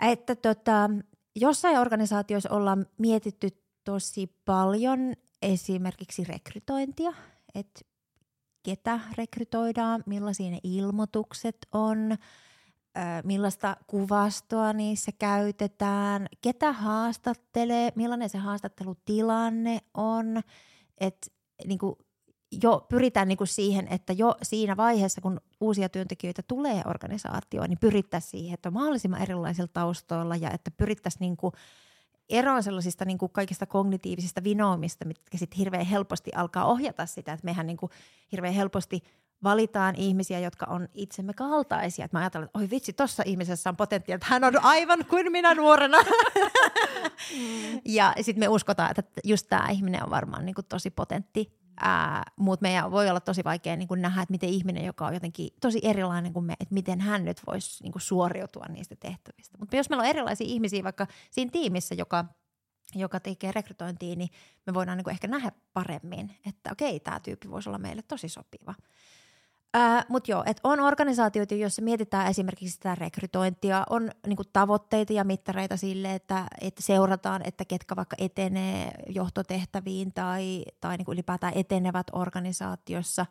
Että 0.00 0.36
tota, 0.36 0.90
jossain 1.36 1.78
organisaatioissa 1.78 2.50
ollaan 2.50 2.86
mietitty 2.98 3.48
tosi 3.84 4.36
paljon 4.44 5.12
esimerkiksi 5.42 6.24
rekrytointia, 6.24 7.12
että 7.54 7.80
ketä 8.62 9.00
rekrytoidaan, 9.18 10.02
millaisia 10.06 10.50
ne 10.50 10.60
ilmoitukset 10.62 11.56
on– 11.72 11.98
millaista 13.24 13.76
kuvastoa 13.86 14.72
niissä 14.72 15.12
käytetään, 15.18 16.26
ketä 16.40 16.72
haastattelee, 16.72 17.92
millainen 17.94 18.28
se 18.28 18.38
haastattelutilanne 18.38 19.78
on, 19.94 20.40
että 21.00 21.26
niin 21.66 21.78
kuin 21.78 21.94
jo 22.62 22.86
pyritään 22.88 23.28
niin 23.28 23.38
kuin 23.38 23.48
siihen, 23.48 23.88
että 23.88 24.12
jo 24.12 24.34
siinä 24.42 24.76
vaiheessa, 24.76 25.20
kun 25.20 25.40
uusia 25.60 25.88
työntekijöitä 25.88 26.42
tulee 26.42 26.82
organisaatioon, 26.86 27.68
niin 27.68 27.78
pyrittäisiin 27.78 28.30
siihen, 28.30 28.54
että 28.54 28.68
on 28.68 28.72
mahdollisimman 28.72 29.22
erilaisilla 29.22 29.70
taustoilla 29.72 30.36
ja 30.36 30.50
että 30.50 30.70
pyrittäisiin 30.70 31.20
niin 31.20 31.36
kuin 31.36 31.52
eroon 32.28 32.62
sellaisista 32.62 33.04
niin 33.04 33.18
kuin 33.18 33.32
kaikista 33.32 33.66
kognitiivisista 33.66 34.44
vinoomista, 34.44 35.04
mitkä 35.04 35.38
sitten 35.38 35.58
hirveän 35.58 35.86
helposti 35.86 36.30
alkaa 36.34 36.64
ohjata 36.64 37.06
sitä, 37.06 37.32
että 37.32 37.44
mehän 37.44 37.66
niin 37.66 37.76
kuin 37.76 37.90
hirveän 38.32 38.54
helposti 38.54 39.02
valitaan 39.42 39.94
ihmisiä, 39.94 40.38
jotka 40.38 40.66
on 40.66 40.88
itsemme 40.94 41.34
kaltaisia. 41.34 42.04
Että 42.04 42.16
mä 42.16 42.20
ajattelen, 42.20 42.44
että 42.46 42.58
oi 42.58 42.70
vitsi, 42.70 42.92
tuossa 42.92 43.22
ihmisessä 43.26 43.70
on 43.70 43.76
potentiaalia, 43.76 44.14
että 44.16 44.26
hän 44.30 44.44
on 44.44 44.64
aivan 44.64 45.04
kuin 45.04 45.32
minä 45.32 45.54
nuorena. 45.54 45.98
mm. 46.02 47.80
Ja 47.84 48.14
sitten 48.20 48.40
me 48.40 48.48
uskotaan, 48.48 48.90
että 48.90 49.20
just 49.24 49.46
tämä 49.48 49.68
ihminen 49.68 50.04
on 50.04 50.10
varmaan 50.10 50.44
niin 50.46 50.54
kuin 50.54 50.66
tosi 50.68 50.90
potentti. 50.90 51.60
Mutta 52.36 52.62
meidän 52.62 52.90
voi 52.90 53.10
olla 53.10 53.20
tosi 53.20 53.44
vaikea 53.44 53.76
niin 53.76 53.88
kuin 53.88 54.02
nähdä, 54.02 54.22
että 54.22 54.32
miten 54.32 54.48
ihminen, 54.48 54.84
joka 54.84 55.06
on 55.06 55.14
jotenkin 55.14 55.50
tosi 55.60 55.80
erilainen 55.82 56.32
kuin 56.32 56.44
me, 56.44 56.52
että 56.60 56.74
miten 56.74 57.00
hän 57.00 57.24
nyt 57.24 57.40
voisi 57.46 57.82
niin 57.82 57.92
kuin 57.92 58.02
suoriutua 58.02 58.66
niistä 58.68 58.96
tehtävistä. 58.96 59.58
Mutta 59.58 59.76
jos 59.76 59.90
meillä 59.90 60.02
on 60.02 60.08
erilaisia 60.08 60.46
ihmisiä 60.46 60.84
vaikka 60.84 61.06
siinä 61.30 61.50
tiimissä, 61.50 61.94
joka 61.94 62.24
joka 62.94 63.20
tekee 63.20 63.52
rekrytointia, 63.52 64.16
niin 64.16 64.30
me 64.66 64.74
voidaan 64.74 64.98
niin 64.98 65.10
ehkä 65.10 65.28
nähdä 65.28 65.52
paremmin, 65.72 66.36
että 66.46 66.72
okei, 66.72 67.00
tämä 67.00 67.20
tyyppi 67.20 67.50
voisi 67.50 67.68
olla 67.68 67.78
meille 67.78 68.02
tosi 68.02 68.28
sopiva. 68.28 68.74
Äh, 69.76 70.06
Mutta 70.08 70.30
joo, 70.30 70.42
että 70.46 70.60
on 70.64 70.80
organisaatioita, 70.80 71.54
joissa 71.54 71.82
mietitään 71.82 72.26
esimerkiksi 72.26 72.74
sitä 72.74 72.94
rekrytointia, 72.94 73.84
on 73.90 74.10
niinku 74.26 74.44
tavoitteita 74.52 75.12
ja 75.12 75.24
mittareita 75.24 75.76
sille, 75.76 76.14
että, 76.14 76.46
että 76.60 76.82
seurataan, 76.82 77.42
että 77.44 77.64
ketkä 77.64 77.96
vaikka 77.96 78.16
etenee 78.18 78.90
johtotehtäviin 79.08 80.12
tai, 80.12 80.64
tai 80.80 80.96
niinku 80.96 81.12
ylipäätään 81.12 81.52
etenevät 81.56 82.06
organisaatiossa. 82.12 83.26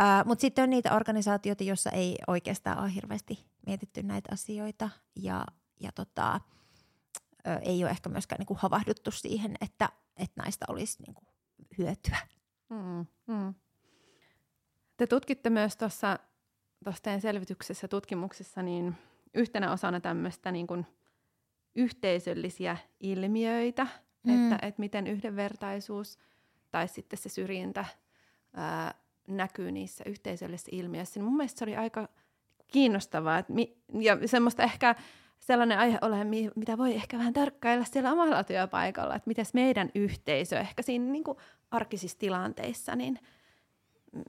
Äh, 0.00 0.24
Mutta 0.26 0.40
sitten 0.40 0.62
on 0.62 0.70
niitä 0.70 0.96
organisaatioita, 0.96 1.64
joissa 1.64 1.90
ei 1.90 2.18
oikeastaan 2.26 2.78
ole 2.78 2.94
hirveästi 2.94 3.46
mietitty 3.66 4.02
näitä 4.02 4.28
asioita 4.32 4.90
ja, 5.16 5.44
ja 5.80 5.92
tota, 5.92 6.40
ö, 7.46 7.54
ei 7.62 7.84
ole 7.84 7.90
ehkä 7.90 8.08
myöskään 8.08 8.38
niinku 8.38 8.56
havahduttu 8.58 9.10
siihen, 9.10 9.54
että, 9.60 9.88
että 10.16 10.42
näistä 10.42 10.64
olisi 10.68 11.02
niinku 11.02 11.22
hyötyä. 11.78 12.18
Mm, 12.70 13.06
mm. 13.26 13.54
Te 14.96 15.06
tutkitte 15.06 15.50
myös 15.50 15.76
tuossa 15.76 16.18
teidän 17.02 17.20
selvityksessä 17.20 17.88
tutkimuksessa 17.88 18.62
niin 18.62 18.94
yhtenä 19.34 19.72
osana 19.72 20.00
tämmöistä 20.00 20.52
niin 20.52 20.66
kuin 20.66 20.86
yhteisöllisiä 21.74 22.76
ilmiöitä, 23.00 23.86
mm. 24.22 24.52
että, 24.52 24.66
että 24.66 24.80
miten 24.80 25.06
yhdenvertaisuus 25.06 26.18
tai 26.70 26.88
sitten 26.88 27.18
se 27.18 27.28
syrjintä 27.28 27.84
ää, 28.54 28.94
näkyy 29.28 29.72
niissä 29.72 30.04
yhteisöllisissä 30.06 30.70
ilmiöissä. 30.72 31.20
Niin 31.20 31.24
mun 31.24 31.36
mielestä 31.36 31.58
se 31.58 31.64
oli 31.64 31.76
aika 31.76 32.08
kiinnostavaa 32.68 33.38
että 33.38 33.52
mi, 33.52 33.76
ja 34.00 34.28
semmoista 34.28 34.62
ehkä 34.62 34.94
sellainen 35.38 35.78
aihe 35.78 35.98
ole, 36.02 36.24
mitä 36.56 36.78
voi 36.78 36.94
ehkä 36.94 37.18
vähän 37.18 37.32
tarkkailla 37.32 37.84
siellä 37.84 38.12
omalla 38.12 38.44
työpaikalla, 38.44 39.14
että 39.14 39.28
miten 39.28 39.46
meidän 39.54 39.90
yhteisö 39.94 40.58
ehkä 40.58 40.82
siinä 40.82 41.04
niin 41.04 41.24
kuin 41.24 41.38
arkisissa 41.70 42.18
tilanteissa, 42.18 42.96
niin– 42.96 43.18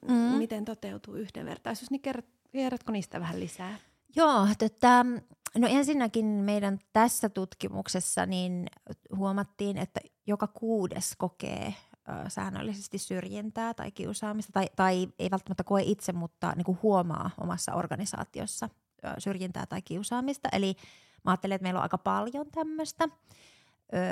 mm. 0.08 0.16
miten 0.16 0.66
toteutuu 0.66 1.16
yhdenvertaisuus, 1.16 1.92
niin 1.92 2.02
kerrot, 2.02 2.26
kerrotko 2.52 2.92
niistä 2.92 3.20
vähän 3.20 3.40
lisää? 3.40 3.78
Joo, 4.16 4.48
tota, 4.60 5.06
no 5.58 5.68
ensinnäkin 5.68 6.26
meidän 6.26 6.80
tässä 6.94 7.30
tutkimuksessa 7.30 8.26
niin 8.26 8.66
huomattiin, 9.16 9.78
että 9.78 10.00
joka 10.28 10.48
kuudes 10.48 11.16
kokee 11.18 11.74
ö, 12.10 12.30
säännöllisesti 12.30 12.98
syrjintää 12.98 13.74
tai 13.74 13.92
kiusaamista, 13.92 14.52
tai, 14.52 14.68
tai 14.76 15.08
ei 15.20 15.32
välttämättä 15.32 15.64
koe 15.64 15.82
itse, 15.82 16.14
mutta 16.14 16.54
niin 16.56 16.66
kuin 16.66 16.80
huomaa 16.84 17.32
omassa 17.42 17.74
organisaatiossa 17.74 18.70
ö, 19.06 19.10
syrjintää 19.18 19.66
tai 19.66 19.82
kiusaamista. 19.82 20.50
Eli 20.52 20.76
mä 21.24 21.32
ajattelen, 21.32 21.56
että 21.56 21.64
meillä 21.64 21.78
on 21.78 21.84
aika 21.84 21.98
paljon 21.98 22.46
tämmöistä 22.52 23.10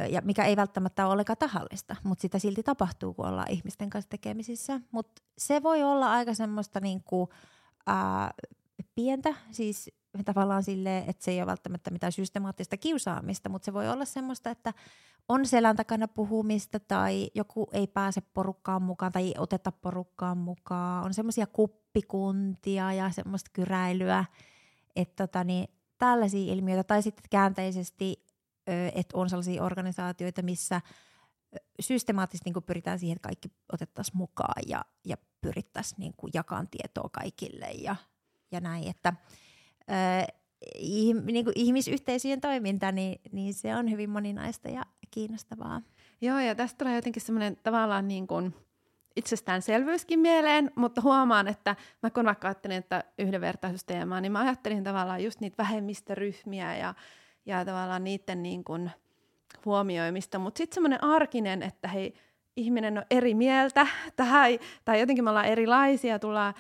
ja 0.10 0.22
mikä 0.22 0.46
ei 0.46 0.56
välttämättä 0.56 1.06
ole 1.06 1.12
ollenkaan 1.14 1.38
tahallista, 1.38 1.96
mutta 2.04 2.22
sitä 2.22 2.40
silti 2.40 2.64
tapahtuu, 2.64 3.14
kun 3.14 3.26
ollaan 3.26 3.52
ihmisten 3.52 3.90
kanssa 3.90 4.10
tekemisissä. 4.10 4.82
Mutta 4.92 5.22
se 5.38 5.64
voi 5.64 5.84
olla 5.84 6.12
aika 6.12 6.34
semmoista 6.34 6.80
niinku, 6.80 7.30
ää, 7.88 8.32
pientä, 8.96 9.34
siis 9.52 9.92
tavallaan 10.26 10.64
silleen, 10.64 11.10
että 11.10 11.24
se 11.24 11.32
ei 11.32 11.40
ole 11.40 11.48
välttämättä 11.48 11.92
mitään 11.92 12.12
systemaattista 12.12 12.78
kiusaamista, 12.78 13.50
mutta 13.50 13.66
se 13.66 13.74
voi 13.74 13.90
olla 13.90 14.06
semmoista, 14.06 14.50
että 14.50 14.74
on 15.30 15.46
selän 15.46 15.76
takana 15.76 16.08
puhumista 16.08 16.80
tai 16.80 17.30
joku 17.36 17.70
ei 17.72 17.88
pääse 17.88 18.22
porukkaan 18.22 18.82
mukaan 18.82 19.12
tai 19.12 19.24
ei 19.24 19.36
oteta 19.38 19.72
porukkaan 19.72 20.38
mukaan. 20.38 21.06
On 21.06 21.14
semmoisia 21.14 21.48
kuppikuntia 21.48 22.94
ja 22.94 23.10
semmoista 23.10 23.50
kyräilyä, 23.54 24.26
että 24.96 25.28
tota, 25.28 25.44
niin, 25.44 25.68
tällaisia 25.98 26.54
ilmiöitä. 26.54 26.84
Tai 26.84 27.02
sitten 27.02 27.26
käänteisesti 27.30 28.23
että 28.68 29.18
on 29.18 29.30
sellaisia 29.30 29.64
organisaatioita, 29.64 30.42
missä 30.42 30.82
systemaattisesti 31.80 32.50
niin 32.50 32.64
pyritään 32.64 33.00
siihen, 33.00 33.16
että 33.16 33.28
kaikki 33.28 33.50
otettaisiin 33.74 34.18
mukaan 34.18 34.64
ja, 34.68 34.86
ja 35.06 35.18
pyrittäisiin 35.42 36.00
niin 36.00 36.14
jakamaan 36.34 36.68
tietoa 36.68 37.10
kaikille 37.12 37.72
ja, 37.72 37.96
ja 38.52 38.60
näin, 38.60 38.90
että 38.90 39.14
ö, 39.90 40.34
niin 41.24 41.46
kuin 41.46 41.54
ihmisyhteisöjen 41.56 42.42
toiminta, 42.42 42.92
niin, 42.92 43.22
niin 43.32 43.54
se 43.54 43.76
on 43.76 43.92
hyvin 43.92 44.10
moninaista 44.10 44.70
ja 44.70 44.84
kiinnostavaa. 45.12 45.82
Joo, 46.22 46.40
ja 46.40 46.56
tästä 46.56 46.78
tulee 46.78 46.96
jotenkin 46.96 47.22
semmoinen 47.22 47.58
tavallaan 47.64 48.08
niin 48.08 48.28
kuin 48.28 48.56
itsestäänselvyyskin 49.16 50.20
mieleen, 50.20 50.72
mutta 50.76 51.02
huomaan, 51.02 51.48
että 51.48 51.76
mä 52.04 52.10
kun 52.10 52.26
vaikka 52.26 52.48
ajattelin, 52.48 52.78
että 52.78 53.04
yhdenvertaisuusteemaa, 53.20 54.22
niin 54.22 54.32
mä 54.32 54.40
ajattelin 54.40 54.84
tavallaan 54.84 55.24
just 55.24 55.40
niitä 55.40 55.58
vähemmistöryhmiä 55.58 56.78
ja 56.78 56.94
ja 57.46 57.66
tavallaan 57.66 58.04
niiden 58.04 58.44
niin 58.44 58.64
kuin 58.64 58.92
huomioimista. 59.66 60.40
Mutta 60.40 60.58
sitten 60.58 60.74
semmoinen 60.74 61.04
arkinen, 61.04 61.64
että 61.64 61.88
hei, 61.88 62.14
ihminen 62.56 62.98
on 62.98 63.06
eri 63.10 63.34
mieltä 63.34 63.88
tai, 64.16 64.60
tai 64.86 65.00
jotenkin 65.00 65.24
me 65.24 65.30
ollaan 65.30 65.46
erilaisia, 65.46 66.20
tullaan, 66.20 66.54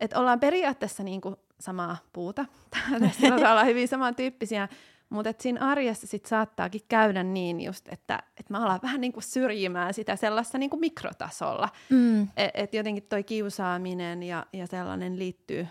että 0.00 0.18
ollaan 0.18 0.40
periaatteessa 0.40 1.02
niin 1.02 1.20
kuin 1.20 1.36
samaa 1.60 1.96
puuta. 2.12 2.46
Tässä 3.00 3.34
ollaan 3.36 3.66
hyvin 3.66 3.88
samantyyppisiä, 3.88 4.68
mutta 5.10 5.32
siinä 5.38 5.66
arjessa 5.66 6.06
sit 6.06 6.26
saattaakin 6.26 6.80
käydä 6.88 7.22
niin 7.22 7.60
just, 7.60 7.88
että 7.88 8.22
et 8.36 8.50
me 8.50 8.58
ollaan 8.58 8.80
vähän 8.82 9.00
niin 9.00 9.12
kuin 9.12 9.24
syrjimään 9.24 9.94
sitä 9.94 10.16
sellaista 10.16 10.58
niin 10.58 10.70
kuin 10.70 10.80
mikrotasolla. 10.80 11.68
Mm. 11.90 12.22
Että 12.22 12.50
et 12.54 12.74
jotenkin 12.74 13.06
toi 13.08 13.24
kiusaaminen 13.24 14.22
ja, 14.22 14.46
ja 14.52 14.66
sellainen 14.66 15.18
liittyy, 15.18 15.66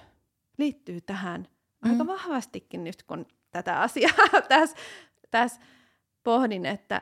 liittyy 0.57 1.01
tähän 1.01 1.47
mm. 1.85 1.91
aika 1.91 2.07
vahvastikin 2.07 2.83
nyt, 2.83 3.03
kun 3.03 3.25
tätä 3.51 3.79
asiaa 3.85 4.41
tässä 4.47 4.77
täs 5.31 5.59
pohdin, 6.23 6.65
että, 6.65 7.01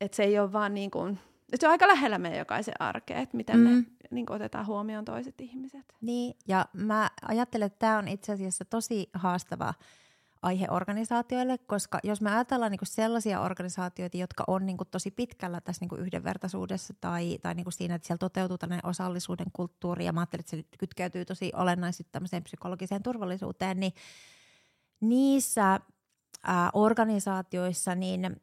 että 0.00 0.16
se 0.16 0.22
ei 0.22 0.38
ole 0.38 0.52
vaan 0.52 0.74
niin 0.74 0.90
kuin, 0.90 1.18
että 1.52 1.56
se 1.60 1.66
on 1.66 1.70
aika 1.70 1.88
lähellä 1.88 2.18
meidän 2.18 2.38
jokaisen 2.38 2.74
arkea, 2.78 3.18
että 3.18 3.36
miten 3.36 3.56
mm. 3.56 3.62
me 3.62 3.84
niin 4.10 4.26
kuin 4.26 4.36
otetaan 4.36 4.66
huomioon 4.66 5.04
toiset 5.04 5.40
ihmiset. 5.40 5.94
Niin, 6.00 6.36
ja 6.48 6.66
mä 6.72 7.10
ajattelen, 7.28 7.66
että 7.66 7.78
tämä 7.78 7.98
on 7.98 8.08
itse 8.08 8.32
asiassa 8.32 8.64
tosi 8.64 9.10
haastava 9.14 9.74
aihe 10.42 10.66
organisaatioille, 10.70 11.58
koska 11.58 11.98
jos 12.02 12.20
me 12.20 12.30
ajatellaan 12.30 12.70
niin 12.70 12.78
kuin 12.78 12.88
sellaisia 12.88 13.40
organisaatioita, 13.40 14.16
jotka 14.16 14.44
on 14.46 14.66
niin 14.66 14.76
kuin 14.76 14.88
tosi 14.90 15.10
pitkällä 15.10 15.60
tässä 15.60 15.82
niin 15.82 15.88
kuin 15.88 16.00
yhdenvertaisuudessa 16.00 16.94
tai, 17.00 17.38
tai 17.42 17.54
niin 17.54 17.64
kuin 17.64 17.72
siinä, 17.72 17.94
että 17.94 18.06
siellä 18.06 18.18
toteutuu 18.18 18.58
tällainen 18.58 18.86
osallisuuden 18.86 19.46
kulttuuri, 19.52 20.04
ja 20.04 20.12
mä 20.12 20.20
ajattelen, 20.20 20.40
että 20.40 20.50
se 20.50 20.64
kytkeytyy 20.78 21.24
tosi 21.24 21.52
olennaisesti 21.54 22.08
tämmöiseen 22.12 22.42
psykologiseen 22.42 23.02
turvallisuuteen, 23.02 23.80
niin 23.80 23.92
niissä 25.08 25.80
ää, 26.42 26.70
organisaatioissa 26.72 27.94
niin 27.94 28.36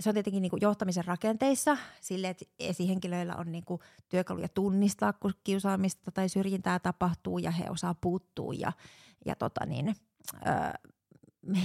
se 0.00 0.10
on 0.10 0.14
tietenkin 0.14 0.42
niin 0.42 0.50
kuin 0.50 0.60
johtamisen 0.62 1.04
rakenteissa 1.04 1.76
sille, 2.00 2.28
että 2.28 2.44
esihenkilöillä 2.58 3.36
on 3.36 3.52
niin 3.52 3.64
kuin 3.64 3.80
työkaluja 4.08 4.48
tunnistaa, 4.48 5.12
kun 5.12 5.34
kiusaamista 5.44 6.12
tai 6.12 6.28
syrjintää 6.28 6.78
tapahtuu 6.78 7.38
ja 7.38 7.50
he 7.50 7.64
osaa 7.70 7.94
puuttua 7.94 8.52
ja, 8.58 8.72
ja 9.26 9.36
tota 9.36 9.66
niin, 9.66 9.96
ää, 10.44 10.78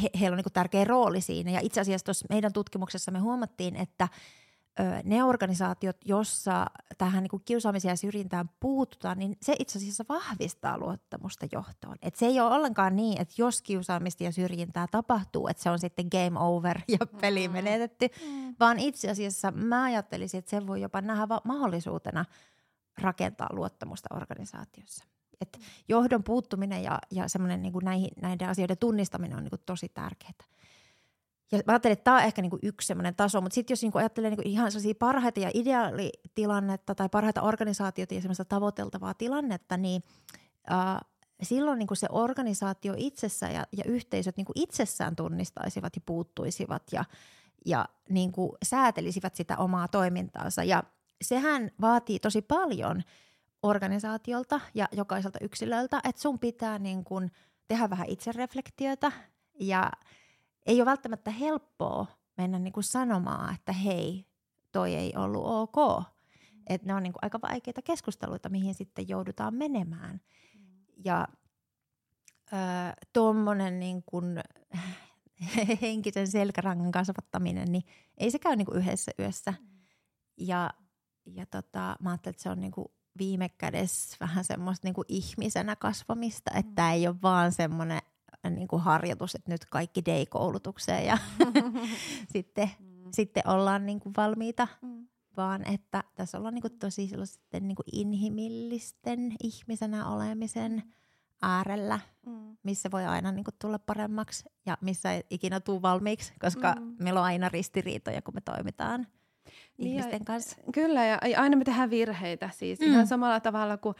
he, 0.01 0.09
heillä 0.19 0.35
on 0.35 0.37
niin 0.37 0.53
tärkeä 0.53 0.83
rooli 0.83 1.21
siinä. 1.21 1.51
Ja 1.51 1.59
itse 1.63 1.81
asiassa 1.81 2.05
tuossa 2.05 2.25
meidän 2.29 2.53
tutkimuksessa 2.53 3.11
me 3.11 3.19
huomattiin, 3.19 3.75
että 3.75 4.07
ne 5.03 5.23
organisaatiot, 5.23 5.97
jossa 6.05 6.65
tähän 6.97 7.23
niin 7.23 7.41
kiusaamiseen 7.45 7.91
ja 7.91 7.95
syrjintään 7.95 8.49
puututaan, 8.59 9.19
niin 9.19 9.37
se 9.41 9.55
itse 9.59 9.77
asiassa 9.77 10.05
vahvistaa 10.09 10.77
luottamusta 10.77 11.47
johtoon. 11.51 11.95
Et 12.01 12.15
se 12.15 12.25
ei 12.25 12.39
ole 12.39 12.55
ollenkaan 12.55 12.95
niin, 12.95 13.21
että 13.21 13.33
jos 13.37 13.61
kiusaamista 13.61 14.23
ja 14.23 14.31
syrjintää 14.31 14.87
tapahtuu, 14.91 15.47
että 15.47 15.63
se 15.63 15.69
on 15.69 15.79
sitten 15.79 16.07
game 16.11 16.39
over 16.39 16.79
ja 16.87 16.97
peli 17.21 17.47
mm. 17.47 17.53
menetetty, 17.53 18.07
mm. 18.07 18.55
vaan 18.59 18.79
itse 18.79 19.09
asiassa 19.09 19.51
mä 19.51 19.83
ajattelisin, 19.83 20.37
että 20.37 20.51
se 20.51 20.67
voi 20.67 20.81
jopa 20.81 21.01
nähdä 21.01 21.37
mahdollisuutena 21.43 22.25
rakentaa 23.01 23.49
luottamusta 23.51 24.15
organisaatiossa. 24.15 25.05
Et 25.41 25.59
johdon 25.87 26.23
puuttuminen 26.23 26.83
ja, 26.83 26.99
ja 27.11 27.27
semmoinen 27.27 27.61
niin 27.61 27.73
näihin, 27.83 28.09
näiden 28.21 28.49
asioiden 28.49 28.77
tunnistaminen 28.77 29.37
on 29.37 29.43
niin 29.43 29.61
tosi 29.65 29.89
tärkeää. 29.89 30.57
Ja 31.51 31.57
mä 31.57 31.73
ajattelin, 31.73 31.93
että 31.93 32.03
tämä 32.03 32.17
on 32.17 32.23
ehkä 32.23 32.41
niinku 32.41 32.59
yksi 32.61 32.87
semmoinen 32.87 33.15
taso, 33.15 33.41
mutta 33.41 33.55
sitten 33.55 33.71
jos 33.73 33.81
niinku 33.81 33.97
ajattelee 33.97 34.29
niinku 34.29 34.49
ihan 34.49 34.71
sellaisia 34.71 34.95
parhaita 34.99 35.39
ja 35.39 35.51
ideaalitilannetta 35.53 36.95
tai 36.95 37.09
parhaita 37.09 37.41
organisaatioita 37.41 38.13
ja 38.13 38.21
semmoista 38.21 38.45
tavoiteltavaa 38.45 39.13
tilannetta, 39.13 39.77
niin 39.77 40.03
äh, 40.71 40.97
silloin 41.43 41.79
niinku 41.79 41.95
se 41.95 42.07
organisaatio 42.11 42.93
itsessään 42.97 43.53
ja, 43.53 43.65
ja 43.77 43.83
yhteisöt 43.87 44.37
niinku 44.37 44.51
itsessään 44.55 45.15
tunnistaisivat 45.15 45.95
ja 45.95 46.01
puuttuisivat 46.05 46.83
ja, 46.91 47.05
ja 47.65 47.85
niinku 48.09 48.57
säätelisivät 48.63 49.35
sitä 49.35 49.57
omaa 49.57 49.87
toimintaansa. 49.87 50.63
Ja 50.63 50.83
sehän 51.21 51.71
vaatii 51.81 52.19
tosi 52.19 52.41
paljon 52.41 53.03
organisaatiolta 53.63 54.59
ja 54.73 54.87
jokaiselta 54.91 55.39
yksilöltä, 55.41 56.01
että 56.03 56.21
sun 56.21 56.39
pitää 56.39 56.79
niinku 56.79 57.21
tehdä 57.67 57.89
vähän 57.89 58.09
itsereflektiota 58.09 59.11
ja– 59.59 59.91
ei 60.67 60.81
ole 60.81 60.85
välttämättä 60.85 61.31
helppoa 61.31 62.05
mennä 62.37 62.59
niin 62.59 62.73
kuin 62.73 62.83
sanomaan, 62.83 63.55
että 63.55 63.73
hei, 63.73 64.25
toi 64.71 64.95
ei 64.95 65.13
ollut 65.15 65.43
ok. 65.45 66.03
Että 66.67 66.87
ne 66.87 66.93
on 66.93 67.03
niin 67.03 67.13
kuin 67.13 67.19
aika 67.21 67.39
vaikeita 67.41 67.81
keskusteluita, 67.81 68.49
mihin 68.49 68.73
sitten 68.73 69.09
joudutaan 69.09 69.55
menemään. 69.55 70.21
Ja 71.05 71.27
tuommoinen 73.13 73.79
niin 73.79 74.03
kuin, 74.05 74.39
henkisen 75.81 76.27
selkärangan 76.27 76.91
kasvattaminen, 76.91 77.71
niin 77.71 77.83
ei 78.17 78.31
se 78.31 78.39
käy 78.39 78.55
niin 78.55 78.65
kuin 78.65 78.77
yhdessä 78.77 79.11
yössä. 79.19 79.53
Ja, 80.37 80.69
ja 81.25 81.45
tota, 81.45 81.95
mä 81.99 82.09
ajattelin, 82.09 82.33
että 82.33 82.43
se 82.43 82.49
on 82.49 82.59
niin 82.59 82.71
kuin 82.71 82.87
viime 83.17 83.49
kädessä 83.49 84.17
vähän 84.19 84.43
semmoista 84.43 84.87
niin 84.87 84.93
kuin 84.93 85.05
ihmisenä 85.07 85.75
kasvamista, 85.75 86.51
että 86.55 86.71
tämä 86.75 86.93
ei 86.93 87.07
ole 87.07 87.15
vaan 87.21 87.51
semmoinen 87.51 88.01
niin 88.49 88.67
kuin 88.67 88.81
harjoitus, 88.81 89.35
että 89.35 89.51
nyt 89.51 89.65
kaikki 89.65 90.05
day-koulutukseen 90.05 91.05
ja 91.05 91.17
sitten, 92.33 92.71
mm. 92.79 93.11
sitten 93.11 93.47
ollaan 93.47 93.85
niin 93.85 93.99
kuin 93.99 94.13
valmiita, 94.17 94.67
mm. 94.81 95.07
vaan 95.37 95.73
että 95.73 96.03
tässä 96.15 96.37
ollaan 96.37 96.53
niin 96.53 96.61
kuin 96.61 96.79
tosi 96.79 97.07
sellaisten 97.07 97.67
niin 97.67 97.75
kuin 97.75 97.85
inhimillisten 97.91 99.33
ihmisenä 99.43 100.09
olemisen 100.09 100.83
äärellä, 101.41 101.99
mm. 102.25 102.57
missä 102.63 102.91
voi 102.91 103.05
aina 103.05 103.31
niin 103.31 103.43
kuin 103.43 103.55
tulla 103.61 103.79
paremmaksi 103.79 104.45
ja 104.65 104.77
missä 104.81 105.13
ei 105.13 105.23
ikinä 105.29 105.59
tule 105.59 105.81
valmiiksi, 105.81 106.33
koska 106.39 106.75
mm. 106.79 106.95
meillä 106.99 107.19
on 107.19 107.25
aina 107.25 107.49
ristiriitoja, 107.49 108.21
kun 108.21 108.33
me 108.33 108.41
toimitaan 108.41 109.07
niin 109.77 109.91
ihmisten 109.91 110.25
kanssa. 110.25 110.57
Kyllä, 110.73 111.05
ja 111.05 111.19
aina 111.37 111.57
me 111.57 111.63
tehdään 111.63 111.89
virheitä 111.89 112.49
siis 112.53 112.79
mm. 112.79 112.87
ihan 112.87 113.07
samalla 113.07 113.39
tavalla 113.39 113.77
kuin 113.77 113.95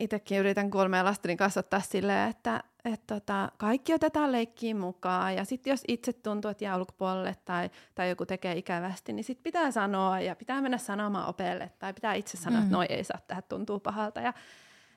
itsekin 0.00 0.38
yritän 0.38 0.70
kolmea 0.70 1.04
lastani 1.04 1.36
kasvattaa 1.36 1.80
silleen, 1.80 2.30
että 2.30 2.64
et 2.84 3.06
tota, 3.06 3.52
kaikki 3.56 3.94
otetaan 3.94 4.32
leikkiin 4.32 4.76
mukaan 4.76 5.34
ja 5.34 5.44
sitten 5.44 5.70
jos 5.70 5.82
itse 5.88 6.12
tuntuu, 6.12 6.50
että 6.50 6.64
jää 6.64 6.76
ulkopuolelle 6.76 7.36
tai, 7.44 7.70
tai 7.94 8.08
joku 8.08 8.26
tekee 8.26 8.56
ikävästi, 8.56 9.12
niin 9.12 9.24
sitten 9.24 9.42
pitää 9.42 9.70
sanoa 9.70 10.20
ja 10.20 10.36
pitää 10.36 10.60
mennä 10.60 10.78
sanomaan 10.78 11.28
opelle 11.28 11.70
tai 11.78 11.94
pitää 11.94 12.14
itse 12.14 12.36
sanoa, 12.36 12.58
mm. 12.58 12.64
että 12.64 12.76
noi 12.76 12.86
ei 12.88 13.04
saa 13.04 13.20
tehdä, 13.26 13.42
tuntuu 13.42 13.80
pahalta. 13.80 14.20
Ja, 14.20 14.32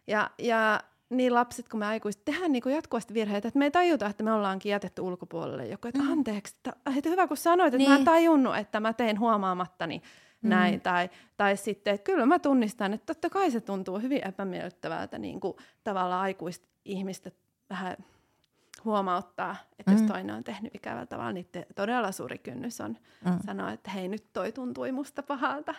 ja, 0.08 0.30
ja 0.38 0.80
niin 1.10 1.34
lapset 1.34 1.70
kuin 1.70 1.80
me 1.80 1.86
aikuiset 1.86 2.26
tehdään 2.26 2.52
niin 2.52 2.64
kuin 2.64 2.76
jatkuvasti 2.76 3.14
virheitä, 3.14 3.48
että 3.48 3.60
me 3.60 3.66
ei 3.66 3.72
tajuta, 3.72 4.08
että 4.08 4.24
me 4.24 4.34
ollaankin 4.34 4.70
jätetty 4.70 5.02
ulkopuolelle 5.02 5.66
joku, 5.66 5.88
että 5.88 6.04
mm. 6.04 6.12
anteeksi, 6.12 6.56
että, 6.58 6.74
että 6.98 7.10
hyvä 7.10 7.28
kun 7.28 7.38
sanoit, 7.38 7.74
että 7.74 7.78
niin. 7.78 7.90
mä 7.90 7.96
en 7.96 8.00
niin. 8.00 8.06
tajunnut, 8.06 8.58
että 8.58 8.80
mä 8.80 8.94
tein 8.94 9.20
huomaamattani 9.20 10.02
mm. 10.42 10.50
näin, 10.50 10.82
tai, 10.82 11.10
tai 11.38 11.58
sitten, 11.58 11.94
että 11.94 12.06
kyllä 12.06 12.26
mä 12.26 12.40
tunnistan, 12.40 12.94
että 12.94 13.14
totta 13.14 13.30
kai 13.30 13.52
se 13.52 13.62
tuntuu 13.62 14.00
hyvin 14.00 14.28
epämiellyttävältä 14.28 15.20
niin 15.20 15.40
kuin 15.40 15.54
tavallaan 15.84 16.22
aikuista 16.22 16.68
ihmistä 16.86 17.32
vähän 17.72 17.98
huomauttaa, 18.86 19.56
että 19.80 19.92
mm. 19.92 19.98
jos 19.98 20.08
toinen 20.08 20.36
on 20.36 20.44
tehnyt 20.44 20.76
ikävällä 20.76 21.06
tavalla, 21.06 21.32
niin 21.32 21.50
todella 21.76 22.12
suuri 22.12 22.38
kynnys 22.38 22.82
on 22.82 22.98
mm. 23.26 23.40
sanoa, 23.46 23.72
että 23.72 23.92
hei 23.92 24.08
nyt 24.08 24.34
toi 24.34 24.52
tuntui 24.52 24.92
musta 24.92 25.24
pahalta 25.24 25.76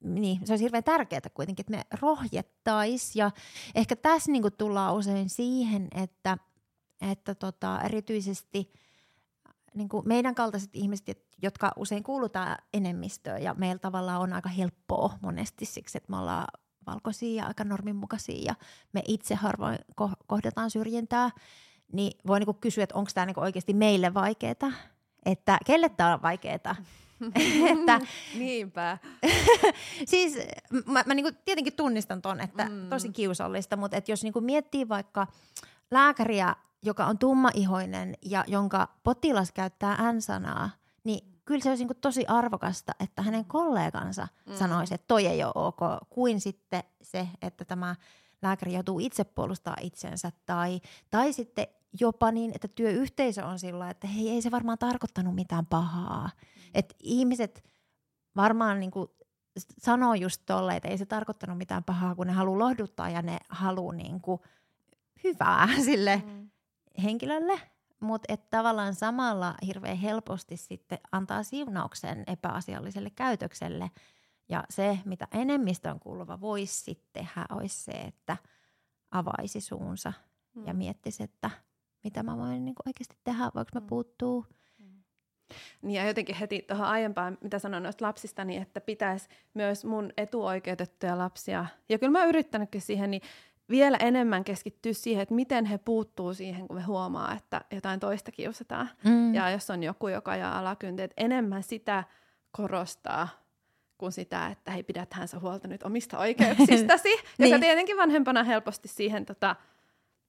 niin, 0.00 0.46
se 0.46 0.52
olisi 0.52 0.64
hirveän 0.64 0.84
tärkeää 0.84 1.20
kuitenkin, 1.34 1.62
että 1.62 1.76
me 1.76 1.98
rohjettaisiin. 2.00 3.20
Ja 3.20 3.30
ehkä 3.74 3.96
tässä 3.96 4.32
niin 4.32 4.44
tullaan 4.58 4.94
usein 4.94 5.28
siihen, 5.30 5.88
että, 5.94 6.38
että 7.10 7.34
tota, 7.34 7.80
erityisesti 7.82 8.72
niin 9.74 9.88
meidän 10.04 10.34
kaltaiset 10.34 10.70
ihmiset, 10.72 11.26
jotka 11.42 11.72
usein 11.76 12.02
kuulutaan 12.02 12.56
enemmistöön 12.74 13.42
ja 13.42 13.54
meillä 13.54 13.78
tavallaan 13.78 14.20
on 14.20 14.32
aika 14.32 14.48
helppoa 14.48 15.18
monesti 15.22 15.64
siksi, 15.64 15.98
että 15.98 16.10
me 16.10 16.18
ollaan 16.18 16.46
valkoisia 16.90 17.42
ja 17.42 17.46
aika 17.46 17.64
norminmukaisia 17.64 18.44
ja 18.44 18.54
me 18.92 19.02
itse 19.08 19.34
harvoin 19.34 19.78
kohdataan 20.26 20.70
syrjintää, 20.70 21.30
niin 21.92 22.12
voi 22.26 22.40
niin 22.40 22.60
kysyä, 22.60 22.84
että 22.84 22.96
onko 22.96 23.10
tämä 23.14 23.26
niin 23.26 23.40
oikeasti 23.40 23.74
meille 23.74 24.14
vaikeaa, 24.14 24.72
että 25.26 25.58
kelle 25.66 25.88
tämä 25.88 26.14
on 26.14 26.22
vaikeaa. 26.22 26.76
että, 27.72 28.00
Niinpä. 28.38 28.98
siis 30.10 30.38
mä, 30.86 31.04
mä 31.06 31.14
niinku 31.14 31.30
tietenkin 31.44 31.72
tunnistan 31.72 32.22
ton, 32.22 32.40
että 32.40 32.64
mm. 32.64 32.88
tosi 32.88 33.08
kiusallista, 33.08 33.76
mutta 33.76 33.96
et 33.96 34.08
jos 34.08 34.22
niinku 34.22 34.40
miettii 34.40 34.88
vaikka 34.88 35.26
lääkäriä, 35.90 36.56
joka 36.82 37.06
on 37.06 37.18
tummaihoinen 37.18 38.14
ja 38.22 38.44
jonka 38.46 38.88
potilas 39.04 39.52
käyttää 39.52 40.12
n-sanaa, 40.12 40.70
kyllä 41.48 41.62
se 41.62 41.68
olisi 41.68 41.84
niinku 41.84 42.00
tosi 42.00 42.26
arvokasta, 42.26 42.92
että 43.00 43.22
hänen 43.22 43.44
kollegansa 43.44 44.28
mm. 44.46 44.54
sanoisi, 44.54 44.94
että 44.94 45.04
toi 45.06 45.26
ei 45.26 45.44
ole 45.44 45.52
ok, 45.54 45.78
kuin 46.10 46.40
sitten 46.40 46.82
se, 47.02 47.28
että 47.42 47.64
tämä 47.64 47.96
lääkäri 48.42 48.72
joutuu 48.72 49.00
itse 49.00 49.24
puolustaa 49.24 49.76
itsensä 49.80 50.32
tai, 50.46 50.80
tai 51.10 51.32
sitten 51.32 51.66
jopa 52.00 52.30
niin, 52.30 52.52
että 52.54 52.68
työyhteisö 52.68 53.46
on 53.46 53.58
sillä 53.58 53.90
että 53.90 54.06
hei, 54.06 54.30
ei 54.30 54.42
se 54.42 54.50
varmaan 54.50 54.78
tarkoittanut 54.78 55.34
mitään 55.34 55.66
pahaa. 55.66 56.24
Mm. 56.24 56.70
Että 56.74 56.94
ihmiset 56.98 57.64
varmaan 58.36 58.80
niin 58.80 58.90
kuin 58.90 59.08
sanoo 59.78 60.14
just 60.14 60.42
tolle, 60.46 60.76
että 60.76 60.88
ei 60.88 60.98
se 60.98 61.06
tarkoittanut 61.06 61.58
mitään 61.58 61.84
pahaa, 61.84 62.14
kun 62.14 62.26
ne 62.26 62.32
haluaa 62.32 62.58
lohduttaa 62.58 63.10
ja 63.10 63.22
ne 63.22 63.38
haluaa 63.48 63.94
niin 63.94 64.20
kuin 64.20 64.40
hyvää 65.24 65.68
sille 65.84 66.22
mm. 66.26 66.50
henkilölle. 67.02 67.60
Mutta 68.00 68.32
että 68.32 68.46
tavallaan 68.50 68.94
samalla 68.94 69.54
hirveän 69.66 69.96
helposti 69.96 70.56
sitten 70.56 70.98
antaa 71.12 71.42
siunauksen 71.42 72.24
epäasialliselle 72.26 73.10
käytökselle. 73.10 73.90
Ja 74.48 74.64
se, 74.70 74.98
mitä 75.04 75.28
enemmistön 75.32 76.00
kuuluva 76.00 76.40
voisi 76.40 76.80
sitten 76.80 77.10
tehdä, 77.12 77.46
olisi 77.50 77.82
se, 77.82 77.92
että 77.92 78.36
avaisi 79.10 79.60
suunsa 79.60 80.12
mm. 80.54 80.66
ja 80.66 80.74
miettisi, 80.74 81.22
että– 81.22 81.50
mitä 82.04 82.22
mä 82.22 82.36
voin 82.36 82.64
niin 82.64 82.74
oikeasti 82.86 83.16
tehdä, 83.24 83.44
voiko 83.54 83.70
mä 83.74 83.80
mm. 83.80 83.86
puuttuu. 83.86 84.46
Mm. 84.78 85.02
Niin 85.82 85.96
ja 85.96 86.06
jotenkin 86.06 86.36
heti 86.36 86.64
tuohon 86.68 86.86
aiempaan, 86.86 87.38
mitä 87.40 87.58
sanoin 87.58 87.82
noista 87.82 88.04
lapsista, 88.04 88.44
niin 88.44 88.62
että 88.62 88.80
pitäisi 88.80 89.28
myös 89.54 89.84
mun 89.84 90.12
etuoikeutettuja 90.16 91.18
lapsia, 91.18 91.66
ja 91.88 91.98
kyllä 91.98 92.12
mä 92.12 92.24
yrittänytkin 92.24 92.80
siihen, 92.80 93.10
niin 93.10 93.22
vielä 93.70 93.96
enemmän 93.96 94.44
keskittyä 94.44 94.92
siihen, 94.92 95.22
että 95.22 95.34
miten 95.34 95.64
he 95.64 95.78
puuttuu 95.78 96.34
siihen, 96.34 96.68
kun 96.68 96.76
me 96.76 96.82
huomaa, 96.82 97.34
että 97.34 97.60
jotain 97.70 98.00
toista 98.00 98.32
kiusataan. 98.32 98.90
Mm. 99.04 99.34
Ja 99.34 99.50
jos 99.50 99.70
on 99.70 99.82
joku, 99.82 100.08
joka 100.08 100.30
ajaa 100.30 100.58
alakynti, 100.58 101.02
että 101.02 101.14
enemmän 101.24 101.62
sitä 101.62 102.04
korostaa 102.50 103.28
kuin 103.98 104.12
sitä, 104.12 104.46
että 104.46 104.70
hei, 104.70 104.82
pidät 104.82 105.14
hänsä 105.14 105.38
huolta 105.38 105.68
nyt 105.68 105.82
omista 105.82 106.18
oikeuksistasi, 106.24 107.08
niin. 107.38 107.50
joka 107.50 107.58
tietenkin 107.58 107.96
vanhempana 107.96 108.42
helposti 108.42 108.88
siihen 108.88 109.26
tota, 109.26 109.56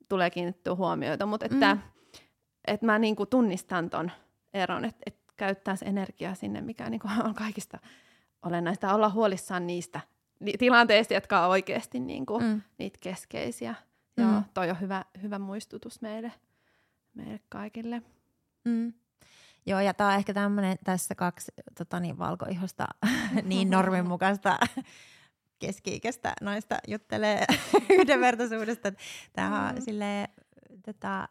tulee 0.09 0.29
kiinnittyä 0.29 0.75
huomioita, 0.75 1.25
mutta 1.25 1.45
että, 1.45 1.75
mm. 1.75 1.81
että 2.67 2.85
mä 2.85 2.99
niin 2.99 3.15
kuin 3.15 3.29
tunnistan 3.29 3.89
ton 3.89 4.11
eron, 4.53 4.85
että, 4.85 5.01
että 5.05 5.33
käyttää 5.37 5.75
se 5.75 5.85
energiaa 5.85 6.35
sinne, 6.35 6.61
mikä 6.61 6.89
niin 6.89 6.99
kuin 6.99 7.11
on 7.27 7.33
kaikista 7.33 7.79
olennaista, 8.45 8.93
olla 8.93 9.09
huolissaan 9.09 9.67
niistä 9.67 9.99
tilanteista, 10.59 11.13
jotka 11.13 11.45
on 11.45 11.49
oikeasti 11.49 11.99
niin 11.99 12.25
kuin 12.25 12.43
mm. 12.43 12.61
niitä 12.77 12.97
keskeisiä. 13.01 13.75
Mm. 14.17 14.23
Joo, 14.23 14.41
toi 14.53 14.69
on 14.69 14.81
hyvä, 14.81 15.05
hyvä 15.21 15.39
muistutus 15.39 16.01
meille, 16.01 16.31
meille 17.13 17.39
kaikille. 17.49 18.01
Mm. 18.65 18.93
Joo, 19.65 19.79
ja 19.79 19.93
tämä 19.93 20.09
on 20.09 20.15
ehkä 20.15 20.33
tämmöinen 20.33 20.77
tässä 20.83 21.15
kaksi 21.15 21.51
tota 21.77 21.99
niin, 21.99 22.17
valkoihosta 22.17 22.87
niin 23.43 23.69
norminmukaista 23.69 24.59
keski-ikäistä 25.59 26.33
naista 26.41 26.77
juttelee 26.87 27.45
yhdenvertaisuudesta. 27.99 28.91
Tämä 29.33 29.69
on 29.69 29.75
mm. 29.75 29.81
silleen, 29.81 30.27
tätä, 30.81 31.27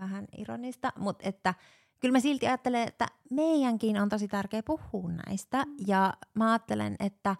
vähän 0.00 0.26
ironista, 0.36 0.92
mutta 0.98 1.28
että 1.28 1.54
kyllä 2.00 2.12
mä 2.12 2.20
silti 2.20 2.46
ajattelen, 2.46 2.88
että 2.88 3.06
meidänkin 3.30 4.00
on 4.00 4.08
tosi 4.08 4.28
tärkeä 4.28 4.62
puhua 4.62 5.10
näistä. 5.26 5.64
Mm. 5.64 5.74
Ja 5.86 6.14
mä 6.34 6.50
ajattelen, 6.52 6.96
että, 7.00 7.36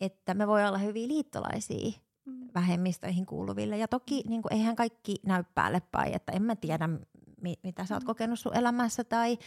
että 0.00 0.34
me 0.34 0.46
voi 0.46 0.66
olla 0.66 0.78
hyviä 0.78 1.08
liittolaisia 1.08 1.92
mm. 2.24 2.48
vähemmistöihin 2.54 3.26
kuuluville. 3.26 3.78
Ja 3.78 3.88
toki 3.88 4.22
mm. 4.24 4.30
niin 4.30 4.42
kuin, 4.42 4.52
eihän 4.52 4.76
kaikki 4.76 5.16
näy 5.26 5.44
päälle 5.54 5.82
päin, 5.92 6.14
että 6.14 6.32
en 6.32 6.42
mä 6.42 6.56
tiedä, 6.56 6.88
mi- 7.40 7.60
mitä 7.62 7.86
sä 7.86 7.94
oot 7.94 8.02
mm. 8.02 8.06
kokenut 8.06 8.38
sun 8.38 8.56
elämässä 8.56 9.04
tai 9.04 9.38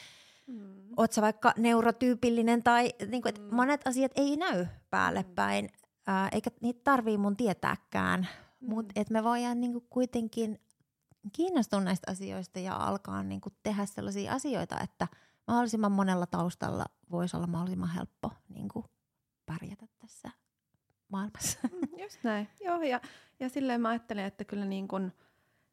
mm. 0.47 0.89
oot 0.97 1.11
sä 1.11 1.21
vaikka 1.21 1.53
neurotyypillinen 1.57 2.63
tai 2.63 2.93
niin 3.07 3.21
kuin, 3.21 3.29
että 3.29 3.41
mm. 3.41 3.55
monet 3.55 3.87
asiat 3.87 4.11
ei 4.15 4.37
näy 4.37 4.65
päälle 4.89 5.21
mm. 5.21 5.35
päin. 5.35 5.69
Ää, 6.07 6.29
eikä 6.31 6.49
niitä 6.61 6.81
tarvii 6.83 7.17
mun 7.17 7.37
tietääkään, 7.37 8.27
mm. 8.61 8.69
mutta 8.69 9.01
me 9.09 9.23
voidaan 9.23 9.61
niinku 9.61 9.81
kuitenkin 9.89 10.59
kiinnostua 11.33 11.81
näistä 11.81 12.11
asioista 12.11 12.59
ja 12.59 12.75
alkaa 12.75 13.23
niinku 13.23 13.49
tehdä 13.63 13.85
sellaisia 13.85 14.33
asioita, 14.33 14.79
että 14.83 15.07
mahdollisimman 15.47 15.91
monella 15.91 16.25
taustalla 16.25 16.85
voisi 17.11 17.37
olla 17.37 17.47
mahdollisimman 17.47 17.89
helppo 17.89 18.31
niinku 18.49 18.85
pärjätä 19.47 19.85
tässä 19.99 20.29
maailmassa. 21.09 21.59
Mm, 21.63 21.99
just 22.03 22.23
näin, 22.23 22.49
joo 22.61 22.81
ja, 22.81 23.01
ja 23.39 23.49
silleen 23.49 23.81
mä 23.81 23.89
ajattelen, 23.89 24.25
että 24.25 24.43
kyllä 24.43 24.65
niin 24.65 24.87
kuin 24.87 25.13